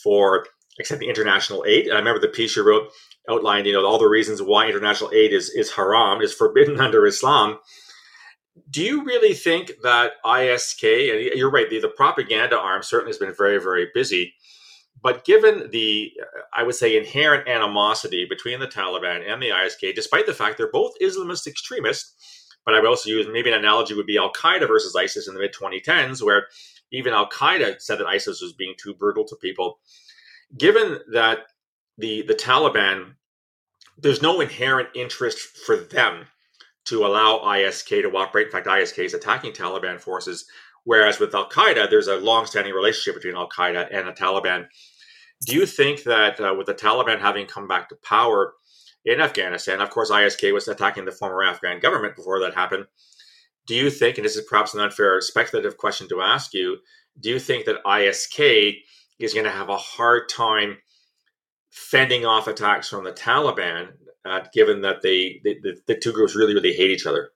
for 0.03 0.45
accepting 0.79 1.09
international 1.09 1.63
aid. 1.67 1.85
And 1.85 1.93
I 1.93 2.00
remember 2.00 2.19
the 2.19 2.27
piece 2.27 2.55
you 2.55 2.63
wrote 2.63 2.89
outlined, 3.29 3.67
you 3.67 3.74
know, 3.74 3.86
all 3.86 3.98
the 3.98 4.08
reasons 4.08 4.41
why 4.41 4.67
international 4.67 5.12
aid 5.13 5.34
is 5.34 5.50
is 5.50 5.74
haram, 5.74 6.22
is 6.22 6.34
forbidden 6.34 6.79
under 6.86 7.05
Islam. 7.05 7.60
Do 8.70 8.82
you 8.82 9.03
really 9.03 9.34
think 9.34 9.74
that 9.84 10.13
ISK, 10.25 11.12
and 11.12 11.38
you're 11.38 11.51
right, 11.51 11.70
the, 11.70 11.82
the 11.82 11.89
propaganda 11.89 12.58
arm 12.58 12.84
certainly 12.84 13.10
has 13.10 13.17
been 13.17 13.34
very, 13.38 13.60
very 13.60 13.89
busy. 13.94 14.34
But 15.01 15.25
given 15.25 15.70
the, 15.72 16.13
I 16.53 16.63
would 16.63 16.75
say, 16.75 16.98
inherent 16.98 17.48
animosity 17.48 18.25
between 18.25 18.60
the 18.60 18.67
Taliban 18.67 19.29
and 19.29 19.41
the 19.41 19.50
ISK, 19.50 19.94
despite 19.94 20.25
the 20.25 20.34
fact 20.34 20.58
they're 20.58 20.72
both 20.72 20.94
Islamist 21.01 21.48
extremists, 21.48 22.15
But 22.65 22.74
I 22.74 22.79
would 22.79 22.89
also 22.89 23.10
use 23.10 23.27
maybe 23.32 23.51
an 23.51 23.60
analogy 23.60 23.94
would 23.94 24.08
be 24.08 24.17
Al 24.17 24.32
Qaeda 24.32 24.67
versus 24.67 24.96
ISIS 24.96 25.27
in 25.27 25.36
the 25.36 25.39
mid 25.39 25.53
2010s, 25.53 26.24
where 26.24 26.48
even 26.91 27.13
Al 27.13 27.29
Qaeda 27.29 27.82
said 27.82 28.00
that 28.00 28.08
ISIS 28.08 28.41
was 28.41 28.53
being 28.53 28.74
too 28.77 28.96
brutal 28.96 29.25
to 29.25 29.36
people. 29.36 29.79
Given 30.58 31.00
that 31.12 31.39
the 31.97 32.23
the 32.23 32.35
Taliban, 32.35 33.15
there's 33.97 34.21
no 34.21 34.41
inherent 34.41 34.89
interest 34.95 35.39
for 35.39 35.77
them 35.77 36.25
to 36.85 37.05
allow 37.05 37.39
ISK 37.39 38.01
to 38.01 38.15
operate. 38.15 38.47
In 38.47 38.51
fact, 38.51 38.67
ISK 38.67 39.05
is 39.05 39.13
attacking 39.13 39.53
Taliban 39.53 39.99
forces, 39.99 40.45
whereas 40.83 41.19
with 41.19 41.33
Al 41.33 41.49
Qaeda, 41.49 41.89
there's 41.89 42.07
a 42.07 42.17
long-standing 42.17 42.73
relationship 42.73 43.15
between 43.21 43.35
Al 43.35 43.49
Qaeda 43.49 43.87
and 43.91 44.07
the 44.07 44.11
Taliban. 44.11 44.67
Do 45.45 45.55
you 45.55 45.65
think 45.65 46.03
that 46.03 46.39
uh, 46.39 46.53
with 46.57 46.67
the 46.67 46.73
Taliban 46.73 47.19
having 47.19 47.47
come 47.47 47.67
back 47.67 47.89
to 47.89 47.95
power 48.03 48.53
in 49.05 49.21
Afghanistan, 49.21 49.81
of 49.81 49.91
course, 49.91 50.11
ISK 50.11 50.51
was 50.53 50.67
attacking 50.67 51.05
the 51.05 51.11
former 51.11 51.43
Afghan 51.43 51.79
government 51.79 52.15
before 52.15 52.39
that 52.39 52.55
happened. 52.55 52.85
Do 53.67 53.75
you 53.75 53.89
think, 53.89 54.17
and 54.17 54.25
this 54.25 54.35
is 54.35 54.45
perhaps 54.47 54.73
an 54.73 54.81
unfair 54.81 55.21
speculative 55.21 55.77
question 55.77 56.07
to 56.09 56.21
ask 56.21 56.53
you, 56.53 56.77
do 57.19 57.29
you 57.29 57.39
think 57.39 57.65
that 57.65 57.83
ISK 57.85 58.77
is 59.19 59.33
going 59.33 59.45
to 59.45 59.51
have 59.51 59.69
a 59.69 59.77
hard 59.77 60.27
time 60.27 60.77
fending 61.75 62.25
off 62.25 62.48
attacks 62.48 62.88
from 62.88 63.03
the 63.03 63.12
Taliban, 63.12 63.89
uh, 64.24 64.39
given 64.53 64.82
that 64.82 65.01
they, 65.01 65.41
they 65.44 65.55
the, 65.62 65.77
the, 65.88 65.96
two 65.96 66.13
groups 66.13 66.34
really, 66.34 66.53
really 66.53 66.74
hate 66.74 66.89
each 66.89 67.05
other? 67.05 67.32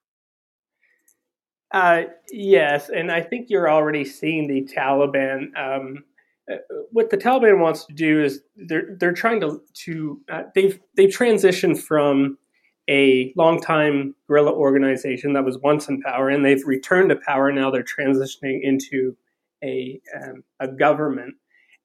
Uh, 1.71 2.03
yes, 2.31 2.89
and 2.89 3.11
I 3.11 3.21
think 3.21 3.49
you're 3.49 3.69
already 3.69 4.05
seeing 4.05 4.47
the 4.47 4.63
Taliban. 4.73 5.55
Um, 5.57 6.05
uh, 6.51 6.55
what 6.91 7.09
the 7.09 7.17
Taliban 7.17 7.59
wants 7.59 7.85
to 7.85 7.93
do 7.93 8.23
is 8.23 8.41
they're 8.55 8.95
they're 8.97 9.13
trying 9.13 9.41
to 9.41 9.61
to 9.85 10.21
uh, 10.31 10.43
they've 10.55 10.79
they've 10.95 11.09
transitioned 11.09 11.77
from 11.77 12.37
a 12.89 13.33
longtime 13.35 14.15
guerrilla 14.27 14.53
organization 14.53 15.33
that 15.33 15.45
was 15.45 15.59
once 15.59 15.89
in 15.89 16.01
power, 16.01 16.29
and 16.29 16.43
they've 16.43 16.65
returned 16.65 17.09
to 17.09 17.17
power. 17.17 17.51
Now 17.51 17.69
they're 17.69 17.83
transitioning 17.83 18.61
into 18.63 19.15
a 19.63 20.01
um, 20.15 20.43
a 20.59 20.69
government, 20.69 21.35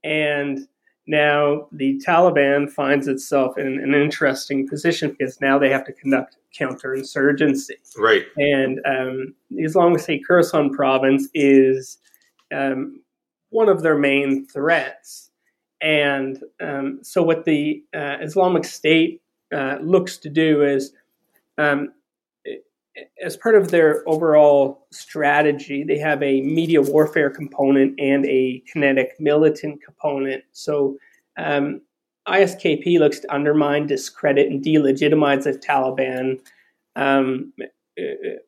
and 0.04 0.66
now 1.06 1.68
the 1.73 2.00
Taliban 2.06 2.70
finds 2.70 3.08
itself 3.08 3.58
in 3.58 3.66
an 3.66 3.94
interesting 3.94 4.66
position 4.66 5.11
because 5.11 5.40
now 5.40 5.58
they 5.58 5.70
have 5.70 5.84
to 5.84 5.92
conduct 5.92 6.37
counterinsurgency. 6.58 7.73
Right. 7.99 8.25
And 8.37 8.80
um, 8.87 9.34
the 9.50 9.64
Islamic 9.64 10.00
State 10.00 10.23
Khorasan 10.28 10.73
province 10.73 11.28
is 11.34 11.99
um, 12.54 13.02
one 13.50 13.68
of 13.68 13.82
their 13.82 13.99
main 13.99 14.46
threats. 14.46 15.30
And 15.80 16.42
um, 16.61 17.00
so, 17.02 17.23
what 17.23 17.44
the 17.44 17.84
uh, 17.94 18.16
Islamic 18.23 18.64
State 18.64 19.20
uh, 19.54 19.76
looks 19.82 20.16
to 20.18 20.30
do 20.30 20.62
is 20.62 20.92
um, 21.58 21.92
as 23.22 23.36
part 23.36 23.54
of 23.54 23.70
their 23.70 24.08
overall 24.08 24.86
strategy, 24.92 25.84
they 25.84 25.98
have 25.98 26.22
a 26.22 26.40
media 26.42 26.80
warfare 26.80 27.30
component 27.30 27.98
and 27.98 28.24
a 28.26 28.62
kinetic 28.70 29.16
militant 29.18 29.82
component. 29.82 30.44
So, 30.52 30.96
um, 31.36 31.80
ISKP 32.28 32.98
looks 32.98 33.20
to 33.20 33.34
undermine, 33.34 33.86
discredit, 33.86 34.48
and 34.50 34.64
delegitimize 34.64 35.44
the 35.44 35.52
Taliban 35.52 36.40
um, 36.96 37.52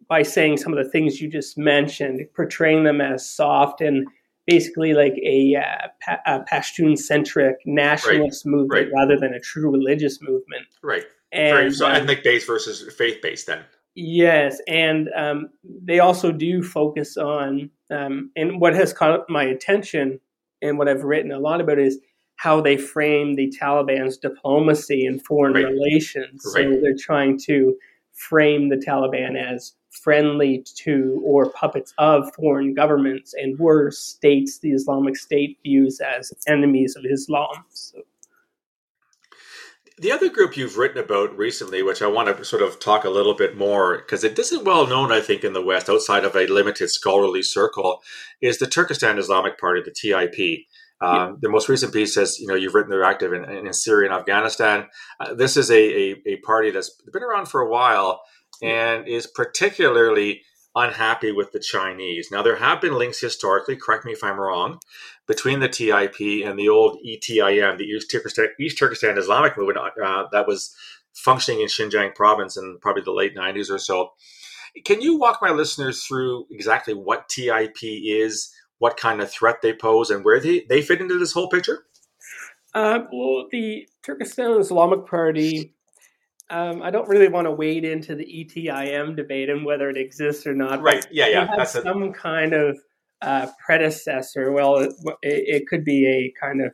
by 0.08 0.22
saying 0.22 0.56
some 0.56 0.72
of 0.72 0.82
the 0.82 0.90
things 0.90 1.20
you 1.20 1.28
just 1.28 1.58
mentioned, 1.58 2.26
portraying 2.34 2.84
them 2.84 3.00
as 3.00 3.28
soft 3.28 3.80
and 3.80 4.06
basically 4.46 4.94
like 4.94 5.14
a, 5.22 5.56
uh, 5.56 5.88
pa- 6.00 6.20
a 6.26 6.40
Pashtun 6.40 6.96
centric 6.96 7.56
nationalist 7.66 8.46
right. 8.46 8.50
movement 8.50 8.86
right. 8.86 8.92
rather 8.94 9.18
than 9.18 9.34
a 9.34 9.40
true 9.40 9.70
religious 9.70 10.22
movement. 10.22 10.66
Right. 10.82 11.04
And, 11.32 11.74
so 11.74 11.86
um, 11.86 11.92
ethnic 11.92 12.24
based 12.24 12.46
versus 12.46 12.92
faith 12.94 13.20
based 13.20 13.46
then. 13.46 13.64
Yes, 13.98 14.60
and 14.68 15.08
um, 15.16 15.48
they 15.64 16.00
also 16.00 16.30
do 16.30 16.62
focus 16.62 17.16
on, 17.16 17.70
um, 17.90 18.30
and 18.36 18.60
what 18.60 18.74
has 18.74 18.92
caught 18.92 19.30
my 19.30 19.44
attention 19.44 20.20
and 20.60 20.76
what 20.76 20.86
I've 20.86 21.02
written 21.02 21.32
a 21.32 21.38
lot 21.38 21.62
about 21.62 21.78
is 21.78 21.98
how 22.36 22.60
they 22.60 22.76
frame 22.76 23.36
the 23.36 23.50
Taliban's 23.58 24.18
diplomacy 24.18 25.06
and 25.06 25.24
foreign 25.24 25.54
right. 25.54 25.64
relations. 25.64 26.42
Right. 26.54 26.64
So 26.64 26.80
they're 26.82 26.94
trying 26.98 27.38
to 27.46 27.74
frame 28.12 28.68
the 28.68 28.76
Taliban 28.76 29.34
as 29.34 29.74
friendly 29.90 30.62
to 30.74 31.22
or 31.24 31.50
puppets 31.52 31.94
of 31.96 32.30
foreign 32.34 32.74
governments, 32.74 33.32
and 33.32 33.58
worse, 33.58 33.98
states 33.98 34.58
the 34.58 34.72
Islamic 34.72 35.16
State 35.16 35.56
views 35.62 36.00
as 36.00 36.34
enemies 36.46 36.96
of 36.96 37.06
Islam. 37.10 37.64
So 37.70 38.02
the 39.98 40.12
other 40.12 40.28
group 40.28 40.56
you've 40.56 40.76
written 40.76 41.02
about 41.02 41.36
recently, 41.36 41.82
which 41.82 42.02
I 42.02 42.06
want 42.06 42.34
to 42.36 42.44
sort 42.44 42.62
of 42.62 42.78
talk 42.78 43.04
a 43.04 43.10
little 43.10 43.34
bit 43.34 43.56
more, 43.56 43.96
because 43.96 44.24
it 44.24 44.38
isn't 44.38 44.64
well 44.64 44.86
known, 44.86 45.10
I 45.10 45.20
think, 45.20 45.42
in 45.42 45.54
the 45.54 45.64
West 45.64 45.88
outside 45.88 46.24
of 46.24 46.36
a 46.36 46.46
limited 46.46 46.90
scholarly 46.90 47.42
circle, 47.42 48.02
is 48.42 48.58
the 48.58 48.66
Turkestan 48.66 49.18
Islamic 49.18 49.58
Party, 49.58 49.80
the 49.82 49.90
TIP. 49.90 50.66
Um, 51.00 51.14
yeah. 51.14 51.32
The 51.40 51.48
most 51.48 51.68
recent 51.68 51.92
piece 51.92 52.14
says, 52.14 52.38
you 52.38 52.46
know, 52.46 52.54
you've 52.54 52.74
written 52.74 52.90
they're 52.90 53.04
active 53.04 53.32
in, 53.32 53.44
in 53.44 53.72
Syria 53.72 54.10
and 54.10 54.18
Afghanistan. 54.18 54.86
Uh, 55.20 55.34
this 55.34 55.56
is 55.56 55.70
a, 55.70 55.74
a, 55.74 56.22
a, 56.26 56.36
party 56.38 56.70
that's 56.70 56.90
been 57.12 57.22
around 57.22 57.48
for 57.48 57.60
a 57.60 57.68
while 57.68 58.22
and 58.62 59.06
is 59.06 59.26
particularly 59.26 60.40
unhappy 60.76 61.32
with 61.32 61.50
the 61.52 61.58
Chinese. 61.58 62.30
Now, 62.30 62.42
there 62.42 62.56
have 62.56 62.82
been 62.82 62.94
links 62.94 63.18
historically, 63.18 63.76
correct 63.76 64.04
me 64.04 64.12
if 64.12 64.22
I'm 64.22 64.38
wrong, 64.38 64.78
between 65.26 65.60
the 65.60 65.68
TIP 65.68 66.46
and 66.46 66.58
the 66.58 66.68
old 66.68 66.98
ETIM, 67.04 67.78
the 67.78 67.84
East 67.84 68.10
Turkestan, 68.10 68.48
East 68.60 68.78
Turkestan 68.78 69.18
Islamic 69.18 69.56
movement 69.56 69.78
uh, 69.78 70.24
that 70.32 70.46
was 70.46 70.76
functioning 71.14 71.62
in 71.62 71.68
Xinjiang 71.68 72.14
province 72.14 72.58
in 72.58 72.78
probably 72.80 73.02
the 73.02 73.12
late 73.12 73.34
90s 73.34 73.70
or 73.70 73.78
so. 73.78 74.12
Can 74.84 75.00
you 75.00 75.18
walk 75.18 75.38
my 75.40 75.50
listeners 75.50 76.04
through 76.04 76.46
exactly 76.50 76.92
what 76.92 77.30
TIP 77.30 77.78
is, 77.82 78.52
what 78.78 78.98
kind 78.98 79.22
of 79.22 79.30
threat 79.30 79.62
they 79.62 79.72
pose, 79.72 80.10
and 80.10 80.22
where 80.22 80.38
they, 80.38 80.66
they 80.68 80.82
fit 80.82 81.00
into 81.00 81.18
this 81.18 81.32
whole 81.32 81.48
picture? 81.48 81.86
Uh, 82.74 83.00
well, 83.10 83.46
the 83.50 83.88
Turkestan 84.02 84.60
Islamic 84.60 85.06
Party 85.06 85.74
um, 86.50 86.82
I 86.82 86.90
don't 86.90 87.08
really 87.08 87.28
want 87.28 87.46
to 87.46 87.50
wade 87.50 87.84
into 87.84 88.14
the 88.14 88.24
ETIM 88.24 89.16
debate 89.16 89.50
and 89.50 89.64
whether 89.64 89.90
it 89.90 89.96
exists 89.96 90.46
or 90.46 90.54
not. 90.54 90.80
Right. 90.80 91.06
Yeah. 91.10 91.28
Yeah. 91.28 91.48
That's 91.56 91.72
some 91.72 92.02
a... 92.02 92.12
kind 92.12 92.52
of 92.52 92.78
uh, 93.22 93.48
predecessor. 93.64 94.52
Well, 94.52 94.76
it, 94.78 94.92
it, 95.22 95.66
could 95.66 95.84
be 95.84 96.06
a 96.06 96.32
kind 96.40 96.62
of 96.62 96.72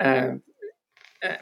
uh, 0.00 1.26
uh, 1.26 1.36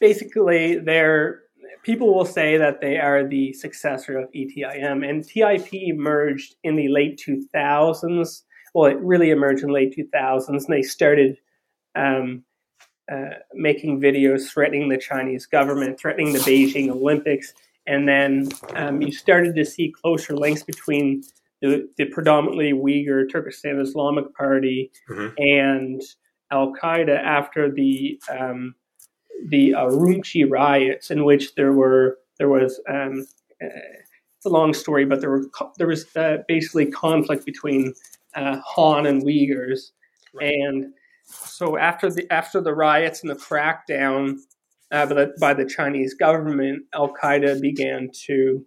basically 0.00 0.78
they're 0.78 1.42
people 1.82 2.14
will 2.14 2.26
say 2.26 2.56
that 2.58 2.80
they 2.80 2.98
are 2.98 3.26
the 3.26 3.52
successor 3.52 4.18
of 4.18 4.30
ETIM, 4.32 5.08
and 5.08 5.26
TIP 5.26 5.72
emerged 5.72 6.56
in 6.62 6.76
the 6.76 6.88
late 6.88 7.20
2000s. 7.26 8.42
Well, 8.74 8.90
it 8.90 8.98
really 9.00 9.30
emerged 9.30 9.64
in 9.64 9.70
late 9.70 9.94
2000s, 9.96 10.48
and 10.48 10.60
they 10.68 10.82
started. 10.82 11.36
Um, 11.94 12.44
uh, 13.10 13.34
making 13.54 14.00
videos 14.00 14.48
threatening 14.48 14.88
the 14.88 14.98
Chinese 14.98 15.46
government, 15.46 15.98
threatening 15.98 16.32
the 16.32 16.38
Beijing 16.40 16.90
Olympics, 16.90 17.54
and 17.86 18.08
then 18.08 18.48
um, 18.74 19.02
you 19.02 19.12
started 19.12 19.54
to 19.56 19.64
see 19.64 19.92
closer 20.02 20.36
links 20.36 20.62
between 20.62 21.22
the, 21.60 21.88
the 21.96 22.06
predominantly 22.06 22.72
Uyghur 22.72 23.30
Turkestan 23.30 23.80
Islamic 23.80 24.34
Party 24.34 24.90
mm-hmm. 25.10 25.34
and 25.38 26.02
Al 26.50 26.72
Qaeda 26.72 27.18
after 27.18 27.70
the 27.70 28.20
um, 28.30 28.74
the 29.48 29.70
Urumqi 29.70 30.48
riots, 30.48 31.10
in 31.10 31.24
which 31.24 31.54
there 31.54 31.72
were 31.72 32.18
there 32.38 32.48
was 32.48 32.80
um, 32.88 33.26
uh, 33.62 33.68
it's 34.36 34.46
a 34.46 34.50
long 34.50 34.72
story, 34.72 35.04
but 35.04 35.20
there 35.20 35.30
were 35.30 35.44
there 35.78 35.86
was 35.86 36.14
uh, 36.16 36.38
basically 36.48 36.86
conflict 36.86 37.44
between 37.44 37.94
uh, 38.34 38.58
Han 38.64 39.06
and 39.06 39.22
Uyghurs, 39.22 39.90
right. 40.34 40.52
and 40.52 40.92
so 41.30 41.78
after 41.78 42.10
the 42.10 42.30
after 42.32 42.60
the 42.60 42.74
riots 42.74 43.22
and 43.22 43.30
the 43.30 43.34
crackdown 43.34 44.36
uh, 44.92 45.06
by, 45.06 45.14
the, 45.14 45.32
by, 45.40 45.54
the, 45.54 45.64
Chinese 45.64 46.14
government, 46.14 46.82
Al 46.94 47.12
Qaeda 47.12 47.60
began 47.60 48.10
to 48.26 48.64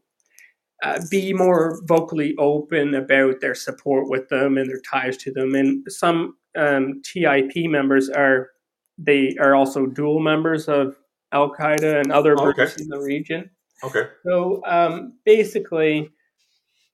uh, 0.84 1.02
be 1.12 1.34
more 1.34 1.82
vocally 1.86 2.34
open 2.38 2.96
about 2.96 3.42
their 3.42 3.56
support 3.56 4.10
with 4.10 4.30
them 4.30 4.58
and 4.58 4.70
their 4.70 4.82
ties 4.90 5.18
to 5.18 5.32
them. 5.32 5.54
And 5.54 5.84
some 5.90 6.38
um, 6.58 7.02
TIP 7.04 7.70
members 7.70 8.10
are 8.10 8.52
they 8.98 9.36
are 9.40 9.56
also 9.56 9.86
dual 9.86 10.20
members 10.20 10.68
of 10.68 10.96
Al 11.32 11.52
Qaeda 11.54 12.02
and 12.02 12.12
other 12.12 12.36
groups 12.36 12.60
okay. 12.60 12.84
in 12.84 12.88
the 12.90 13.00
region. 13.00 13.50
Okay. 13.84 14.08
So 14.26 14.62
um, 14.66 15.14
basically, 15.26 16.10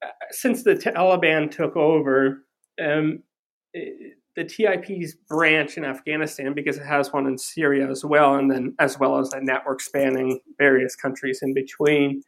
uh, 0.04 0.08
since 0.32 0.64
the 0.64 0.76
Taliban 0.76 1.52
took 1.52 1.76
over, 1.76 2.46
um, 2.82 3.22
the 4.40 4.46
TIP's 4.46 5.16
branch 5.28 5.76
in 5.76 5.84
Afghanistan 5.84 6.54
because 6.54 6.78
it 6.78 6.86
has 6.86 7.12
one 7.12 7.28
in 7.28 7.38
Syria 7.38 7.90
as 7.90 8.06
well, 8.06 8.36
and 8.36 8.50
then 8.50 8.74
as 8.80 8.98
well 8.98 9.20
as 9.20 9.34
a 9.34 9.42
network 9.42 9.82
spanning 9.82 10.40
various 10.58 10.96
countries 10.96 11.40
in 11.42 11.54
between. 11.54 12.24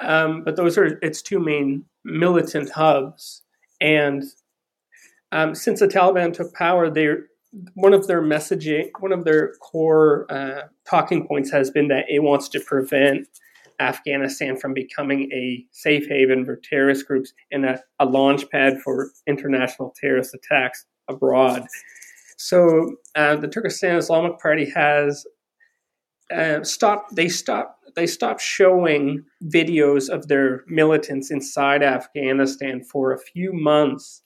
Um, 0.00 0.44
but 0.44 0.56
those 0.56 0.76
are 0.76 0.98
its 1.00 1.22
two 1.22 1.40
main 1.40 1.86
militant 2.04 2.70
hubs. 2.70 3.42
And 3.80 4.22
um, 5.32 5.54
since 5.54 5.80
the 5.80 5.88
Taliban 5.88 6.34
took 6.34 6.52
power, 6.52 6.90
they 6.90 7.08
one 7.72 7.94
of 7.94 8.06
their 8.06 8.20
messaging, 8.20 8.90
one 9.00 9.12
of 9.12 9.24
their 9.24 9.54
core 9.54 10.30
uh, 10.30 10.64
talking 10.88 11.26
points 11.26 11.50
has 11.50 11.70
been 11.70 11.88
that 11.88 12.04
it 12.10 12.22
wants 12.22 12.50
to 12.50 12.60
prevent 12.60 13.26
Afghanistan 13.80 14.58
from 14.58 14.74
becoming 14.74 15.32
a 15.32 15.64
safe 15.70 16.06
haven 16.06 16.44
for 16.44 16.56
terrorist 16.56 17.06
groups 17.06 17.32
and 17.50 17.64
a, 17.64 17.80
a 17.98 18.04
launch 18.04 18.50
pad 18.50 18.78
for 18.82 19.10
international 19.26 19.94
terrorist 19.98 20.34
attacks 20.34 20.84
abroad. 21.08 21.66
So 22.36 22.96
uh, 23.14 23.36
the 23.36 23.48
Turkestan 23.48 23.96
Islamic 23.96 24.38
Party 24.38 24.70
has 24.70 25.26
uh, 26.34 26.62
stopped. 26.62 27.16
They 27.16 27.28
stopped. 27.28 27.74
They 27.96 28.06
stopped 28.06 28.40
showing 28.40 29.24
videos 29.44 30.08
of 30.08 30.28
their 30.28 30.62
militants 30.68 31.30
inside 31.30 31.82
Afghanistan 31.82 32.84
for 32.84 33.12
a 33.12 33.18
few 33.18 33.52
months, 33.52 34.22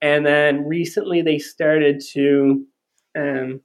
and 0.00 0.24
then 0.24 0.64
recently 0.64 1.22
they 1.22 1.38
started 1.38 2.00
to 2.12 2.64
um, 3.16 3.60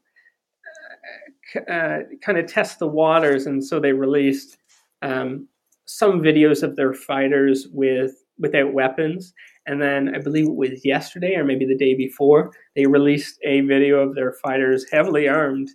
uh, 1.69 1.99
kind 2.21 2.37
of 2.37 2.47
test 2.47 2.79
the 2.79 2.87
waters, 2.87 3.45
and 3.45 3.63
so 3.63 3.79
they 3.79 3.93
released 3.93 4.57
um, 5.03 5.47
some 5.85 6.21
videos 6.21 6.63
of 6.63 6.75
their 6.75 6.93
fighters 6.93 7.67
with 7.71 8.23
without 8.39 8.73
weapons. 8.73 9.33
And 9.65 9.81
then 9.81 10.13
I 10.13 10.19
believe 10.19 10.47
it 10.47 10.55
was 10.55 10.85
yesterday 10.85 11.35
or 11.35 11.43
maybe 11.43 11.65
the 11.65 11.77
day 11.77 11.95
before, 11.95 12.53
they 12.75 12.85
released 12.85 13.39
a 13.43 13.61
video 13.61 13.99
of 13.99 14.15
their 14.15 14.33
fighters 14.33 14.85
heavily 14.91 15.27
armed 15.27 15.69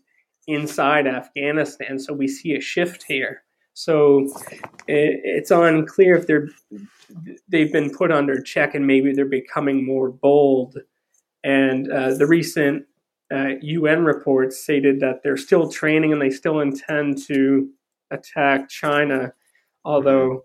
inside 0.47 1.07
Afghanistan. 1.07 1.99
So 1.99 2.12
we 2.12 2.28
see 2.28 2.54
a 2.54 2.61
shift 2.61 3.04
here. 3.07 3.42
So 3.75 4.26
it, 4.88 5.21
it's 5.23 5.50
unclear 5.50 6.16
if 6.16 6.26
they're 6.26 6.49
they've 7.49 7.73
been 7.73 7.90
put 7.90 8.11
under 8.11 8.40
check 8.42 8.75
and 8.75 8.87
maybe 8.87 9.12
they're 9.12 9.25
becoming 9.25 9.87
more 9.87 10.11
bold. 10.11 10.78
And 11.45 11.90
uh, 11.90 12.14
the 12.14 12.26
recent 12.26 12.85
uh, 13.33 13.50
UN 13.61 14.04
reports 14.04 14.59
stated 14.59 15.00
that 15.00 15.23
they're 15.23 15.37
still 15.37 15.71
training 15.71 16.12
and 16.12 16.21
they 16.21 16.30
still 16.30 16.61
intend 16.61 17.23
to 17.26 17.68
attack 18.11 18.68
China, 18.68 19.33
although 19.85 20.45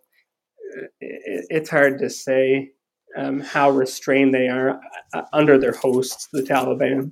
uh, 0.78 0.86
it, 1.02 1.46
it's 1.50 1.70
hard 1.70 2.00
to 2.00 2.10
say 2.10 2.72
um, 3.18 3.40
how 3.40 3.70
restrained 3.70 4.34
they 4.34 4.48
are 4.48 4.80
uh, 5.14 5.24
under 5.34 5.58
their 5.58 5.74
hosts, 5.74 6.28
the 6.32 6.42
Taliban. 6.42 7.12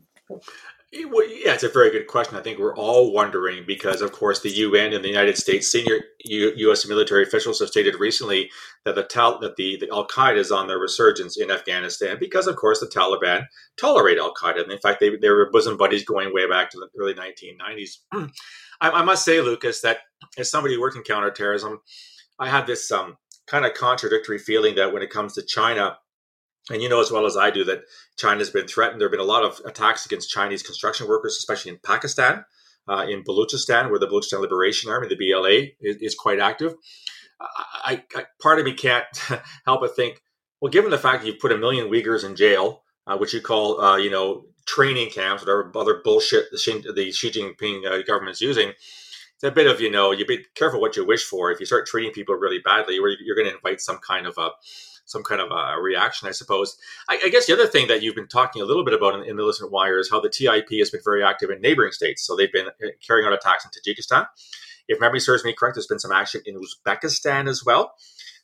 Yeah, 0.94 1.54
it's 1.54 1.64
a 1.64 1.70
very 1.70 1.90
good 1.90 2.08
question. 2.08 2.36
I 2.36 2.42
think 2.42 2.60
we're 2.60 2.76
all 2.76 3.14
wondering 3.14 3.64
because, 3.66 4.02
of 4.02 4.12
course, 4.12 4.42
the 4.42 4.50
UN 4.50 4.92
and 4.92 5.02
the 5.02 5.08
United 5.08 5.38
States 5.38 5.72
senior 5.72 6.02
U- 6.26 6.52
U.S. 6.54 6.86
military 6.86 7.24
officials 7.24 7.60
have 7.60 7.70
stated 7.70 7.96
recently 7.98 8.52
that 8.84 8.96
the 8.96 9.04
Tal- 9.04 9.40
that 9.40 9.56
the, 9.56 9.78
the 9.80 9.90
Al 9.90 10.06
Qaeda 10.06 10.36
is 10.36 10.52
on 10.52 10.68
their 10.68 10.80
resurgence 10.80 11.38
in 11.38 11.50
Afghanistan 11.50 12.18
because, 12.20 12.46
of 12.46 12.58
course, 12.58 12.82
the 12.82 12.88
Taliban 12.88 13.46
tolerate 13.80 14.18
Al 14.18 14.34
Qaeda, 14.34 14.64
and 14.64 14.72
in 14.72 14.80
fact, 14.80 15.00
they 15.00 15.16
they 15.16 15.30
were 15.30 15.50
bosom 15.50 15.78
buddies 15.78 16.04
going 16.04 16.34
way 16.34 16.50
back 16.50 16.70
to 16.72 16.78
the 16.78 16.90
early 17.00 17.14
1990s. 17.14 18.00
I, 18.82 18.90
I 18.90 19.04
must 19.04 19.24
say, 19.24 19.40
Lucas, 19.40 19.80
that 19.82 20.00
as 20.38 20.52
somebody 20.52 20.76
who 20.76 20.82
worked 20.82 20.98
in 20.98 21.04
counterterrorism, 21.04 21.80
I 22.38 22.50
had 22.50 22.68
this 22.68 22.92
um, 22.92 23.16
kind 23.52 23.66
of 23.66 23.74
contradictory 23.74 24.40
feeling 24.40 24.76
that 24.76 24.94
when 24.94 25.04
it 25.04 25.10
comes 25.10 25.34
to 25.34 25.42
China 25.44 25.98
and 26.70 26.82
you 26.82 26.88
know 26.88 27.02
as 27.02 27.12
well 27.12 27.26
as 27.26 27.36
I 27.36 27.52
do 27.52 27.66
that 27.66 27.82
China's 28.18 28.50
been 28.50 28.68
threatened. 28.68 29.02
There 29.02 29.08
have 29.08 29.12
been 29.12 29.20
a 29.20 29.24
lot 29.24 29.44
of 29.44 29.60
attacks 29.66 30.06
against 30.06 30.30
Chinese 30.30 30.64
construction 30.64 31.08
workers, 31.08 31.36
especially 31.38 31.72
in 31.72 31.80
Pakistan, 31.84 32.46
uh, 32.88 33.06
in 33.10 33.24
Balochistan, 33.24 33.90
where 33.90 34.00
the 34.00 34.08
Balochistan 34.08 34.40
Liberation 34.40 34.90
Army, 34.90 35.10
the 35.10 35.18
BLA, 35.18 35.72
is, 35.82 35.98
is 35.98 36.16
quite 36.16 36.40
active. 36.40 36.76
I, 37.84 38.04
I, 38.16 38.26
part 38.40 38.60
of 38.60 38.66
me 38.66 38.74
can't 38.74 39.06
help 39.66 39.82
but 39.82 39.96
think, 39.96 40.22
well, 40.62 40.72
given 40.72 40.92
the 40.92 40.98
fact 40.98 41.22
that 41.22 41.28
you've 41.28 41.40
put 41.40 41.52
a 41.52 41.58
million 41.58 41.90
Uyghurs 41.90 42.24
in 42.24 42.36
jail, 42.36 42.84
uh, 43.08 43.18
which 43.18 43.34
you 43.34 43.42
call, 43.42 43.82
uh, 43.82 43.98
you 43.98 44.12
know, 44.12 44.46
training 44.68 45.10
camps, 45.10 45.42
whatever 45.42 45.72
other 45.76 46.02
bullshit 46.04 46.46
the 46.52 46.58
Xi, 46.58 46.84
the 46.94 47.12
Xi 47.12 47.32
Jinping 47.32 47.86
uh, 47.86 48.04
government 48.04 48.36
is 48.36 48.42
using, 48.42 48.74
it's 49.42 49.52
a 49.52 49.52
bit 49.52 49.66
of, 49.66 49.82
you 49.82 49.90
know, 49.90 50.12
you 50.12 50.24
be 50.24 50.46
careful 50.54 50.80
what 50.80 50.96
you 50.96 51.04
wish 51.04 51.24
for. 51.24 51.52
If 51.52 51.60
you 51.60 51.66
start 51.66 51.88
treating 51.88 52.12
people 52.12 52.36
really 52.36 52.60
badly, 52.60 52.96
you're, 52.96 53.36
going 53.36 53.48
to 53.48 53.56
invite 53.56 53.82
some 53.82 53.98
kind 53.98 54.28
of 54.28 54.38
a 54.38 54.52
some 55.06 55.24
kind 55.24 55.42
of 55.42 55.50
a 55.50 55.82
reaction, 55.82 56.28
I 56.28 56.32
suppose. 56.32 56.78
I, 57.10 57.20
I, 57.26 57.30
guess 57.30 57.48
the 57.48 57.54
other 57.54 57.66
thing 57.66 57.88
that 57.88 58.04
you've 58.04 58.16
been 58.16 58.28
talking 58.28 58.62
a 58.62 58.66
little 58.66 58.86
bit 58.86 58.94
about 58.94 59.16
in, 59.16 59.24
in 59.24 59.36
Militant 59.36 59.72
Wire 59.72 59.98
is 59.98 60.12
how 60.12 60.22
the 60.22 60.30
TIP 60.30 60.70
has 60.78 60.92
been 60.92 61.02
very 61.04 61.24
active 61.24 61.50
in 61.50 61.60
neighboring 61.60 61.92
states. 61.92 62.26
So 62.26 62.36
they've 62.36 62.52
been 62.52 62.68
uh, 62.68 62.88
carrying 63.06 63.28
out 63.28 63.34
attacks 63.34 63.66
in 63.66 63.72
Tajikistan. 63.72 64.28
If 64.88 65.02
memory 65.02 65.20
serves 65.20 65.44
me 65.44 65.54
correct, 65.54 65.76
there's 65.76 65.88
been 65.88 66.00
some 66.00 66.12
action 66.12 66.42
in 66.46 66.56
Uzbekistan 66.62 67.50
as 67.50 67.66
well. 67.66 67.94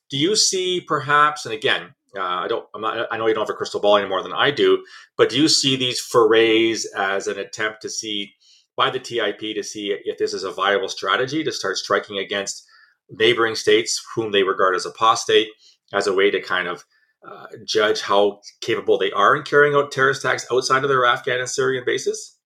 Do 0.10 0.18
you 0.18 0.36
see 0.36 0.82
perhaps, 0.82 1.46
and 1.46 1.54
again, 1.54 1.94
uh, 2.18 2.22
I 2.22 2.48
don't, 2.48 2.66
I'm 2.74 2.82
not, 2.82 3.08
I 3.12 3.18
know 3.18 3.27
you 3.27 3.36
don't 3.36 3.46
have 3.46 3.54
a 3.54 3.58
crystal 3.58 3.80
ball 3.80 3.98
any 3.98 4.10
more 4.10 4.24
than 4.24 4.34
I 4.34 4.50
do, 4.50 4.84
but 5.16 5.30
do 5.30 5.38
you 5.39 5.48
see 5.48 5.76
these 5.76 6.00
forays 6.00 6.86
as 6.98 7.28
an 7.28 7.38
attempt 7.38 7.84
to 7.84 7.89
see 7.89 8.34
by 8.78 8.92
the 8.92 9.00
TIP 9.00 9.40
to 9.40 9.63
see 9.63 9.98
if 10.06 10.18
this 10.18 10.34
is 10.34 10.44
a 10.44 10.52
viable 10.52 10.88
strategy 10.88 11.44
to 11.44 11.52
start 11.52 11.78
striking 11.78 12.20
against 12.20 12.66
neighboring 13.10 13.56
states 13.56 14.02
whom 14.16 14.32
they 14.32 14.44
regard 14.44 14.76
as 14.76 14.86
apostate 14.86 15.50
as 15.94 16.08
a 16.08 16.13
way 16.13 16.30
to 16.30 16.42
kind 16.42 16.68
of 16.68 16.86
uh, 17.28 17.48
judge 17.66 18.02
how 18.02 18.40
capable 18.62 18.98
they 18.98 19.12
are 19.12 19.36
in 19.36 19.44
carrying 19.44 19.76
out 19.76 19.92
terrorist 19.92 20.24
attacks 20.24 20.46
outside 20.52 20.84
of 20.84 20.90
their 20.90 21.06
Afghan 21.06 21.40
and 21.40 21.50
Syrian 21.50 21.84
bases? 21.86 22.38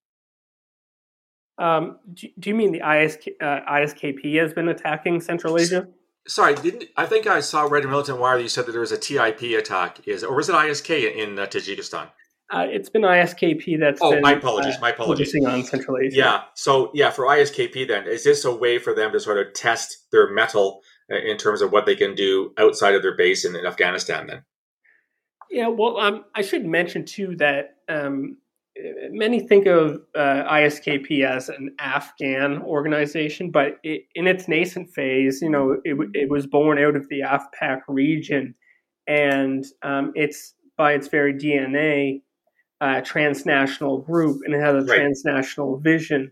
Um, 1.57 1.99
do, 2.13 2.27
do, 2.39 2.49
you 2.49 2.55
mean 2.55 2.71
the 2.71 2.79
ISK, 2.79 3.33
uh, 3.41 3.59
ISKP 3.69 4.41
has 4.41 4.53
been 4.53 4.69
attacking 4.69 5.21
Central 5.21 5.59
Asia? 5.59 5.87
Sorry, 6.27 6.55
didn't 6.55 6.85
I 6.97 7.05
think 7.05 7.27
I 7.27 7.41
saw 7.41 7.63
read 7.63 7.83
Militant 7.83 8.19
Wire 8.19 8.37
that 8.37 8.43
you 8.43 8.49
said 8.49 8.65
that 8.65 8.71
there 8.71 8.81
was 8.81 8.91
a 8.91 8.97
TIP 8.97 9.41
attack? 9.41 10.07
Is 10.07 10.23
or 10.23 10.35
was 10.35 10.49
it 10.49 10.55
ISK 10.55 11.11
in, 11.11 11.31
in 11.31 11.39
uh, 11.39 11.45
Tajikistan? 11.45 12.09
Uh, 12.51 12.67
it's 12.69 12.89
been 12.89 13.03
ISKP 13.03 13.79
that's. 13.79 14.01
Oh, 14.01 14.11
been, 14.11 14.21
my 14.21 14.33
apologies. 14.33 14.75
my 14.81 14.89
apologies. 14.89 15.31
Focusing 15.31 15.47
on 15.47 15.63
Central 15.63 15.97
Asia. 15.97 16.17
Yeah. 16.17 16.41
So 16.55 16.91
yeah, 16.93 17.09
for 17.09 17.25
ISKP, 17.25 17.87
then 17.87 18.07
is 18.07 18.23
this 18.25 18.43
a 18.43 18.53
way 18.53 18.77
for 18.77 18.93
them 18.93 19.11
to 19.13 19.19
sort 19.19 19.37
of 19.37 19.53
test 19.53 20.07
their 20.11 20.31
mettle 20.31 20.81
in 21.09 21.37
terms 21.37 21.61
of 21.61 21.71
what 21.71 21.85
they 21.85 21.95
can 21.95 22.13
do 22.13 22.53
outside 22.57 22.93
of 22.93 23.01
their 23.01 23.15
base 23.15 23.45
in, 23.45 23.55
in 23.55 23.65
Afghanistan 23.65 24.27
then? 24.27 24.43
Yeah, 25.49 25.67
well, 25.67 25.97
um, 25.97 26.25
I 26.35 26.41
should 26.41 26.65
mention 26.65 27.05
too 27.05 27.35
that 27.37 27.75
um, 27.89 28.37
many 29.11 29.39
think 29.41 29.65
of 29.65 30.01
uh, 30.15 30.43
ISKP 30.49 31.25
as 31.25 31.49
an 31.49 31.75
Afghan 31.79 32.61
organization, 32.61 33.51
but 33.51 33.77
it, 33.83 34.03
in 34.15 34.27
its 34.27 34.47
nascent 34.47 34.89
phase, 34.89 35.41
you 35.41 35.49
know, 35.49 35.77
it, 35.83 35.97
it, 36.13 36.29
was 36.29 36.47
born 36.47 36.79
out 36.79 36.95
of 36.95 37.07
the 37.09 37.21
AfPak 37.21 37.81
region, 37.89 38.55
and 39.07 39.65
um, 39.83 40.13
it's 40.15 40.53
by 40.77 40.93
its 40.93 41.09
very 41.09 41.33
DNA 41.33 42.21
a 42.81 43.01
transnational 43.01 43.99
group, 43.99 44.41
and 44.43 44.53
it 44.53 44.59
has 44.59 44.83
a 44.83 44.87
right. 44.87 44.97
transnational 44.97 45.77
vision. 45.77 46.31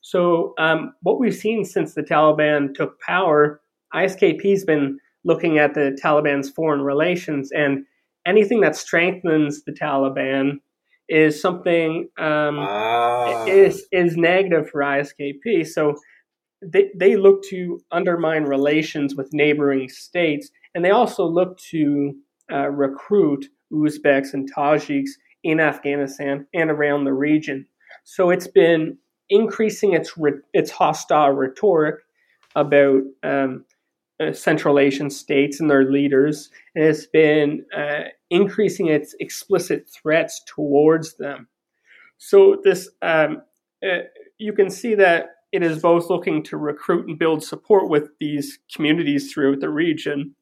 So, 0.00 0.54
um, 0.58 0.94
what 1.02 1.20
we've 1.20 1.34
seen 1.34 1.64
since 1.64 1.94
the 1.94 2.02
Taliban 2.02 2.74
took 2.74 2.98
power 3.00 3.60
ISKP's 3.94 4.64
been 4.64 4.98
looking 5.24 5.58
at 5.58 5.74
the 5.74 5.96
Taliban's 6.02 6.50
foreign 6.50 6.82
relations, 6.82 7.50
and 7.52 7.84
anything 8.26 8.60
that 8.60 8.76
strengthens 8.76 9.64
the 9.64 9.72
Taliban 9.72 10.58
is 11.08 11.40
something 11.40 12.08
um, 12.18 12.58
ah. 12.58 13.44
is 13.46 13.86
is 13.92 14.16
negative 14.16 14.70
for 14.70 14.80
ISKP. 14.80 15.66
So 15.66 15.96
they 16.62 16.90
they 16.96 17.16
look 17.16 17.42
to 17.50 17.80
undermine 17.90 18.44
relations 18.44 19.16
with 19.16 19.32
neighboring 19.32 19.88
states, 19.88 20.50
and 20.74 20.84
they 20.84 20.90
also 20.90 21.26
look 21.26 21.58
to 21.70 22.14
uh, 22.50 22.68
recruit 22.68 23.46
Uzbeks 23.72 24.34
and 24.34 24.52
Tajiks 24.52 25.10
in 25.42 25.60
Afghanistan 25.60 26.46
and 26.54 26.70
around 26.70 27.04
the 27.04 27.12
region. 27.12 27.66
So 28.04 28.30
it's 28.30 28.48
been 28.48 28.98
increasing 29.28 29.94
its 29.94 30.16
re- 30.16 30.42
its 30.52 30.70
hostile 30.70 31.30
rhetoric 31.30 31.96
about 32.56 33.02
um, 33.22 33.64
uh, 34.20 34.32
Central 34.32 34.78
Asian 34.78 35.08
states 35.08 35.60
and 35.60 35.70
their 35.70 35.90
leaders 35.90 36.50
and 36.74 36.84
it's 36.84 37.06
been 37.06 37.64
uh, 37.76 38.04
increasing 38.30 38.88
its 38.88 39.14
explicit 39.20 39.88
threats 39.88 40.42
towards 40.46 41.16
them. 41.16 41.48
So 42.18 42.60
this, 42.62 42.88
um, 43.02 43.42
uh, 43.82 44.00
you 44.38 44.52
can 44.52 44.70
see 44.70 44.94
that 44.94 45.30
it 45.52 45.62
is 45.62 45.80
both 45.80 46.10
looking 46.10 46.42
to 46.44 46.56
recruit 46.56 47.08
and 47.08 47.18
build 47.18 47.42
support 47.42 47.88
with 47.88 48.10
these 48.20 48.58
communities 48.74 49.32
throughout 49.32 49.60
the 49.60 49.70
region, 49.70 50.36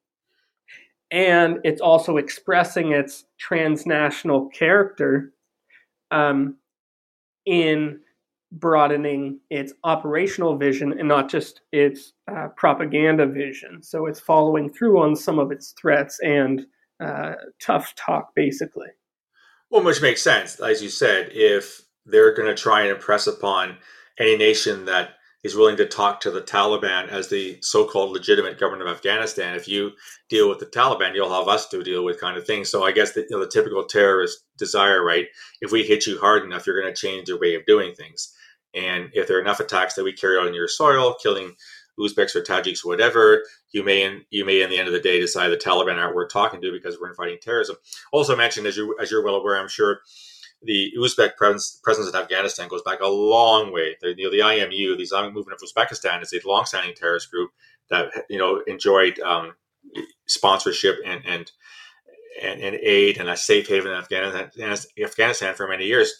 and 1.10 1.58
it's 1.64 1.80
also 1.80 2.16
expressing 2.16 2.92
its 2.92 3.24
transnational 3.38 4.48
character 4.50 5.32
um, 6.10 6.56
in 7.46 8.00
broadening 8.52 9.40
its 9.50 9.72
operational 9.84 10.56
vision 10.56 10.98
and 10.98 11.08
not 11.08 11.30
just 11.30 11.60
its 11.72 12.12
uh, 12.30 12.48
propaganda 12.56 13.26
vision. 13.26 13.82
So 13.82 14.06
it's 14.06 14.20
following 14.20 14.72
through 14.72 15.00
on 15.00 15.16
some 15.16 15.38
of 15.38 15.52
its 15.52 15.72
threats 15.72 16.18
and 16.20 16.66
uh, 17.00 17.34
tough 17.60 17.94
talk, 17.94 18.34
basically. 18.34 18.88
Well, 19.70 19.82
which 19.82 20.00
makes 20.00 20.22
sense. 20.22 20.60
As 20.60 20.82
you 20.82 20.88
said, 20.88 21.30
if 21.32 21.82
they're 22.06 22.34
going 22.34 22.48
to 22.48 22.60
try 22.60 22.82
and 22.82 22.90
impress 22.90 23.26
upon 23.26 23.76
any 24.18 24.36
nation 24.36 24.86
that 24.86 25.10
is 25.48 25.56
willing 25.56 25.76
to 25.78 25.86
talk 25.86 26.20
to 26.20 26.30
the 26.30 26.40
Taliban 26.40 27.08
as 27.08 27.28
the 27.28 27.58
so-called 27.62 28.12
legitimate 28.12 28.60
government 28.60 28.88
of 28.88 28.94
Afghanistan. 28.94 29.54
If 29.54 29.66
you 29.66 29.92
deal 30.28 30.48
with 30.48 30.58
the 30.58 30.66
Taliban, 30.66 31.14
you'll 31.14 31.32
have 31.32 31.48
us 31.48 31.68
to 31.68 31.82
deal 31.82 32.04
with 32.04 32.20
kind 32.20 32.36
of 32.36 32.46
thing. 32.46 32.64
So 32.64 32.84
I 32.84 32.92
guess 32.92 33.12
the, 33.12 33.22
you 33.22 33.28
know, 33.30 33.40
the 33.40 33.50
typical 33.50 33.84
terrorist 33.84 34.44
desire, 34.56 35.04
right? 35.04 35.26
If 35.60 35.72
we 35.72 35.82
hit 35.84 36.06
you 36.06 36.18
hard 36.20 36.44
enough, 36.44 36.66
you're 36.66 36.80
going 36.80 36.92
to 36.92 37.00
change 37.00 37.28
your 37.28 37.40
way 37.40 37.54
of 37.54 37.66
doing 37.66 37.94
things. 37.94 38.32
And 38.74 39.10
if 39.14 39.26
there 39.26 39.38
are 39.38 39.40
enough 39.40 39.60
attacks 39.60 39.94
that 39.94 40.04
we 40.04 40.12
carry 40.12 40.38
out 40.38 40.46
on 40.46 40.54
your 40.54 40.68
soil, 40.68 41.16
killing 41.22 41.56
Uzbeks 41.98 42.36
or 42.36 42.42
Tajiks, 42.42 42.84
whatever, 42.84 43.42
you 43.72 43.82
may 43.82 44.02
in 44.02 44.24
you 44.30 44.44
may 44.44 44.62
in 44.62 44.70
the 44.70 44.78
end 44.78 44.86
of 44.86 44.94
the 44.94 45.00
day 45.00 45.18
decide 45.18 45.48
the 45.48 45.56
Taliban 45.56 45.96
aren't 45.96 46.14
worth 46.14 46.32
talking 46.32 46.60
to 46.60 46.72
because 46.72 46.98
we're 47.00 47.14
fighting 47.14 47.38
terrorism. 47.42 47.76
Also 48.12 48.36
mentioned, 48.36 48.66
as 48.66 48.76
you 48.76 48.96
as 49.00 49.10
you're 49.10 49.24
well 49.24 49.34
aware, 49.34 49.58
I'm 49.58 49.68
sure, 49.68 50.00
the 50.62 50.92
Uzbek 50.98 51.36
presence, 51.36 51.80
presence 51.82 52.08
in 52.08 52.14
Afghanistan 52.14 52.68
goes 52.68 52.82
back 52.82 53.00
a 53.00 53.08
long 53.08 53.72
way. 53.72 53.96
The, 54.00 54.14
you 54.16 54.24
know, 54.24 54.30
the 54.30 54.40
IMU, 54.40 54.96
the 54.96 55.02
Islamic 55.02 55.32
Movement 55.32 55.60
of 55.60 55.68
Uzbekistan, 55.68 56.22
is 56.22 56.32
a 56.32 56.48
long-standing 56.48 56.94
terrorist 56.94 57.30
group 57.30 57.50
that 57.90 58.08
you 58.28 58.38
know 58.38 58.62
enjoyed 58.66 59.18
um, 59.20 59.54
sponsorship 60.26 60.96
and 61.04 61.22
and 61.26 61.50
and, 62.42 62.60
and 62.60 62.76
aid 62.76 63.18
and 63.18 63.28
a 63.28 63.36
safe 63.36 63.68
haven 63.68 63.92
in 63.92 63.98
Afghanistan, 63.98 64.50
Afghanistan 65.02 65.54
for 65.54 65.66
many 65.66 65.86
years. 65.86 66.12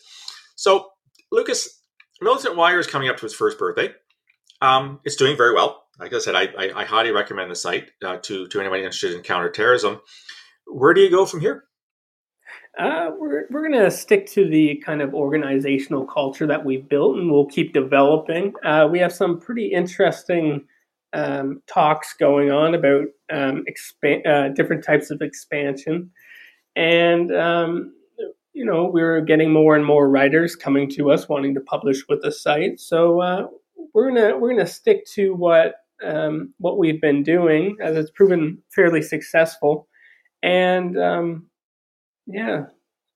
So, 0.57 0.91
Lucas, 1.31 1.81
Militant 2.21 2.57
Wire 2.57 2.79
is 2.79 2.87
coming 2.87 3.09
up 3.09 3.17
to 3.19 3.27
its 3.27 3.35
first 3.35 3.59
birthday. 3.59 3.91
Um, 4.61 5.01
it's 5.05 5.17
doing 5.17 5.37
very 5.37 5.55
well. 5.55 5.85
Like 6.01 6.13
I 6.13 6.19
said, 6.19 6.35
I, 6.35 6.49
I, 6.59 6.81
I 6.81 6.85
highly 6.85 7.13
recommend 7.13 7.51
the 7.51 7.57
site 7.57 7.91
uh, 8.05 8.19
to, 8.23 8.49
to 8.49 8.61
anyone 8.61 8.79
interested 8.79 9.15
in 9.15 9.23
counterterrorism. 9.23 10.01
Where 10.67 10.95
do 10.95 11.01
you 11.01 11.11
go 11.11 11.27
from 11.27 11.41
here? 11.41 11.65
Uh, 12.79 13.11
we're 13.19 13.47
we're 13.51 13.69
going 13.69 13.83
to 13.85 13.91
stick 13.91 14.27
to 14.27 14.49
the 14.49 14.77
kind 14.87 15.03
of 15.03 15.13
organizational 15.13 16.07
culture 16.07 16.47
that 16.47 16.65
we've 16.65 16.89
built, 16.89 17.17
and 17.17 17.31
we'll 17.31 17.47
keep 17.47 17.73
developing. 17.73 18.55
Uh, 18.65 18.87
we 18.91 19.01
have 19.01 19.13
some 19.13 19.41
pretty 19.41 19.67
interesting 19.67 20.65
um, 21.13 21.61
talks 21.67 22.15
going 22.15 22.53
on 22.53 22.77
about 22.77 23.07
um, 23.33 23.65
uh, 24.27 24.49
different 24.51 24.85
types 24.85 25.11
of 25.11 25.21
expansion, 25.23 26.09
and 26.77 27.35
um, 27.35 27.93
you 28.53 28.65
know 28.65 28.85
we're 28.85 29.23
getting 29.23 29.53
more 29.53 29.75
and 29.75 29.85
more 29.85 30.09
writers 30.09 30.55
coming 30.55 30.89
to 30.89 31.11
us 31.11 31.29
wanting 31.29 31.55
to 31.55 31.61
publish 31.61 32.05
with 32.09 32.23
the 32.23 32.31
site. 32.31 32.79
So 32.79 33.21
uh, 33.21 33.47
we're 33.93 34.09
gonna 34.13 34.39
we're 34.39 34.51
gonna 34.51 34.69
stick 34.69 35.05
to 35.15 35.35
what 35.35 35.75
um, 36.05 36.55
what 36.59 36.79
we've 36.79 37.01
been 37.01 37.25
doing 37.25 37.77
as 37.83 37.97
it's 37.97 38.13
proven 38.13 38.63
fairly 38.73 39.03
successful, 39.03 39.89
and 40.45 40.97
um, 40.97 41.49
yeah, 42.29 42.67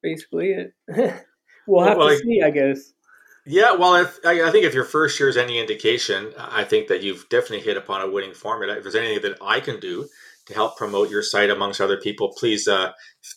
basically 0.03 0.53
it. 0.53 0.73
we'll 1.67 1.85
have 1.85 1.99
well, 1.99 2.09
to 2.09 2.19
see, 2.19 2.43
I 2.43 2.51
guess. 2.51 2.93
Yeah, 3.45 3.75
well, 3.75 3.97
if, 3.97 4.19
I, 4.25 4.43
I, 4.43 4.51
think 4.51 4.65
if 4.65 4.75
your 4.75 4.85
first 4.85 5.19
year 5.19 5.29
is 5.29 5.37
any 5.37 5.59
indication, 5.59 6.33
I 6.39 6.63
think 6.65 6.89
that 6.89 7.03
you've 7.03 7.29
definitely 7.29 7.61
hit 7.61 7.77
upon 7.77 8.01
a 8.01 8.11
winning 8.11 8.35
formula. 8.35 8.77
If 8.77 8.85
there's 8.85 8.95
anything 8.95 9.23
that 9.23 9.39
I 9.43 9.59
can 9.59 9.81
do 9.81 10.09
to 10.47 10.55
help 10.55 10.77
promote 10.77 11.11
your 11.11 11.23
site 11.23 11.51
amongst 11.51 11.81
other 11.81 11.97
people, 11.97 12.33
please, 12.39 12.69
uh, 12.69 12.93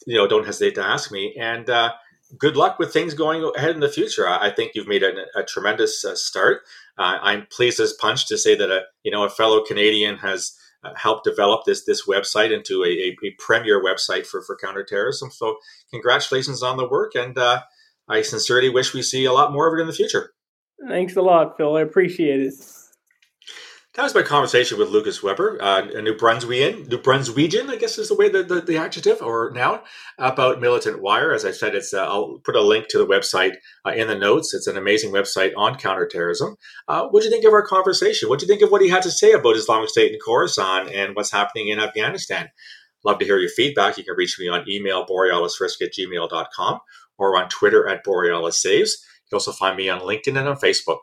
you 0.05 0.15
know, 0.15 0.27
don't 0.27 0.45
hesitate 0.45 0.75
to 0.75 0.83
ask 0.83 1.11
me. 1.11 1.35
And 1.39 1.69
uh, 1.69 1.93
good 2.37 2.55
luck 2.55 2.77
with 2.77 2.93
things 2.93 3.15
going 3.15 3.51
ahead 3.57 3.71
in 3.71 3.79
the 3.79 3.89
future. 3.89 4.27
I, 4.27 4.47
I 4.47 4.51
think 4.51 4.73
you've 4.75 4.87
made 4.87 5.03
a, 5.03 5.25
a 5.35 5.43
tremendous 5.43 6.05
uh, 6.05 6.15
start. 6.15 6.61
Uh, 6.97 7.17
I'm 7.21 7.47
pleased 7.47 7.79
as 7.79 7.93
punch 7.93 8.27
to 8.27 8.37
say 8.37 8.55
that 8.55 8.69
a 8.71 8.81
you 9.03 9.11
know 9.11 9.23
a 9.23 9.29
fellow 9.29 9.63
Canadian 9.63 10.17
has 10.19 10.55
uh, 10.85 10.93
helped 10.95 11.23
develop 11.23 11.65
this 11.65 11.83
this 11.85 12.05
website 12.05 12.51
into 12.51 12.83
a, 12.83 12.87
a, 12.87 13.15
a, 13.23 13.31
premier 13.39 13.83
website 13.83 14.25
for 14.25 14.41
for 14.41 14.55
counterterrorism. 14.55 15.31
So 15.31 15.57
congratulations 15.91 16.61
on 16.61 16.77
the 16.77 16.87
work, 16.87 17.15
and 17.15 17.37
uh, 17.37 17.61
I 18.07 18.21
sincerely 18.21 18.69
wish 18.69 18.93
we 18.93 19.01
see 19.01 19.25
a 19.25 19.33
lot 19.33 19.51
more 19.51 19.67
of 19.67 19.77
it 19.77 19.81
in 19.81 19.87
the 19.87 19.93
future. 19.93 20.33
Thanks 20.87 21.15
a 21.15 21.21
lot, 21.21 21.57
Phil. 21.57 21.75
I 21.75 21.81
appreciate 21.81 22.41
it. 22.41 22.53
That 23.95 24.03
was 24.03 24.13
my 24.13 24.23
conversation 24.23 24.77
with 24.77 24.89
Lucas 24.89 25.23
Webber, 25.23 25.57
uh, 25.61 25.87
a 25.87 26.01
New 26.01 26.15
Brunswickian, 26.15 26.89
New 26.89 26.97
Brunswickian, 26.97 27.69
I 27.69 27.77
guess 27.77 27.97
is 27.97 28.09
the 28.09 28.15
way 28.15 28.27
the, 28.27 28.43
the, 28.43 28.59
the, 28.59 28.77
adjective 28.77 29.21
or 29.21 29.51
noun 29.51 29.79
about 30.17 30.59
Militant 30.59 31.01
Wire. 31.01 31.31
As 31.33 31.45
I 31.45 31.51
said, 31.51 31.75
it's 31.75 31.93
uh, 31.93 32.05
I'll 32.05 32.41
put 32.43 32.57
a 32.57 32.61
link 32.61 32.89
to 32.89 32.97
the 32.97 33.07
website 33.07 33.53
uh, 33.87 33.91
in 33.91 34.09
the 34.09 34.15
notes. 34.15 34.53
It's 34.53 34.67
an 34.67 34.75
amazing 34.75 35.13
website 35.13 35.53
on 35.55 35.77
counterterrorism. 35.77 36.57
Uh, 36.89 37.07
what 37.07 37.21
do 37.21 37.27
you 37.27 37.31
think 37.31 37.45
of 37.45 37.53
our 37.53 37.65
conversation? 37.65 38.27
What 38.27 38.39
do 38.39 38.45
you 38.45 38.49
think 38.49 38.63
of 38.63 38.69
what 38.69 38.81
he 38.81 38.89
had 38.89 39.03
to 39.03 39.11
say 39.11 39.31
about 39.31 39.55
Islamic 39.55 39.87
State 39.87 40.11
in 40.11 40.19
Khorasan 40.19 40.93
and 40.93 41.15
what's 41.15 41.31
happening 41.31 41.69
in 41.69 41.79
Afghanistan? 41.79 42.49
Love 43.05 43.19
to 43.19 43.25
hear 43.25 43.37
your 43.37 43.49
feedback. 43.49 43.97
You 43.97 44.03
can 44.03 44.17
reach 44.17 44.37
me 44.37 44.49
on 44.49 44.69
email, 44.69 45.05
borealisrisk 45.05 45.81
at 45.81 45.93
gmail.com 45.93 46.79
or 47.17 47.37
on 47.37 47.47
Twitter 47.47 47.87
at 47.87 48.03
Borealis 48.03 48.61
Saves. 48.61 48.97
You 49.23 49.29
can 49.29 49.35
also 49.37 49.53
find 49.53 49.77
me 49.77 49.87
on 49.87 50.01
LinkedIn 50.01 50.37
and 50.37 50.49
on 50.49 50.57
Facebook. 50.57 50.97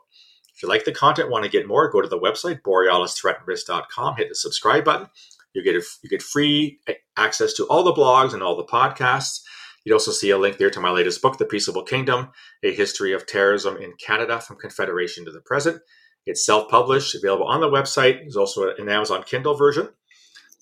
You 0.63 0.69
like 0.69 0.85
the 0.85 0.93
content, 0.93 1.29
want 1.29 1.43
to 1.43 1.51
get 1.51 1.67
more, 1.67 1.91
go 1.91 2.01
to 2.01 2.07
the 2.07 2.19
website 2.19 2.61
borealisthreatandrisk.com. 2.61 4.15
Hit 4.15 4.29
the 4.29 4.35
subscribe 4.35 4.85
button. 4.85 5.09
You 5.53 5.61
get 5.61 5.75
a, 5.75 5.83
you 6.01 6.09
get 6.09 6.23
free 6.23 6.79
access 7.17 7.53
to 7.53 7.65
all 7.65 7.83
the 7.83 7.93
blogs 7.93 8.33
and 8.33 8.41
all 8.41 8.55
the 8.55 8.63
podcasts. 8.63 9.41
You'd 9.83 9.93
also 9.93 10.11
see 10.11 10.29
a 10.29 10.37
link 10.37 10.57
there 10.57 10.69
to 10.69 10.79
my 10.79 10.89
latest 10.89 11.21
book, 11.21 11.37
The 11.37 11.45
Peaceable 11.45 11.83
Kingdom: 11.83 12.29
A 12.63 12.73
History 12.73 13.11
of 13.11 13.27
Terrorism 13.27 13.75
in 13.75 13.93
Canada 14.03 14.39
from 14.39 14.55
Confederation 14.55 15.25
to 15.25 15.31
the 15.31 15.41
Present. 15.41 15.81
It's 16.25 16.45
self-published, 16.45 17.15
available 17.15 17.45
on 17.45 17.59
the 17.59 17.67
website. 17.67 18.19
There's 18.19 18.37
also 18.37 18.73
an 18.73 18.87
Amazon 18.87 19.23
Kindle 19.23 19.55
version. 19.55 19.89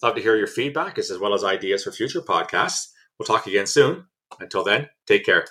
Love 0.01 0.15
to 0.15 0.21
hear 0.21 0.35
your 0.35 0.47
feedback 0.47 0.97
as 0.97 1.15
well 1.19 1.35
as 1.35 1.43
ideas 1.43 1.83
for 1.83 1.91
future 1.91 2.21
podcasts. 2.21 2.87
We'll 3.19 3.27
talk 3.27 3.45
again 3.45 3.67
soon. 3.67 4.07
Until 4.39 4.63
then, 4.63 4.89
take 5.05 5.23
care. 5.23 5.45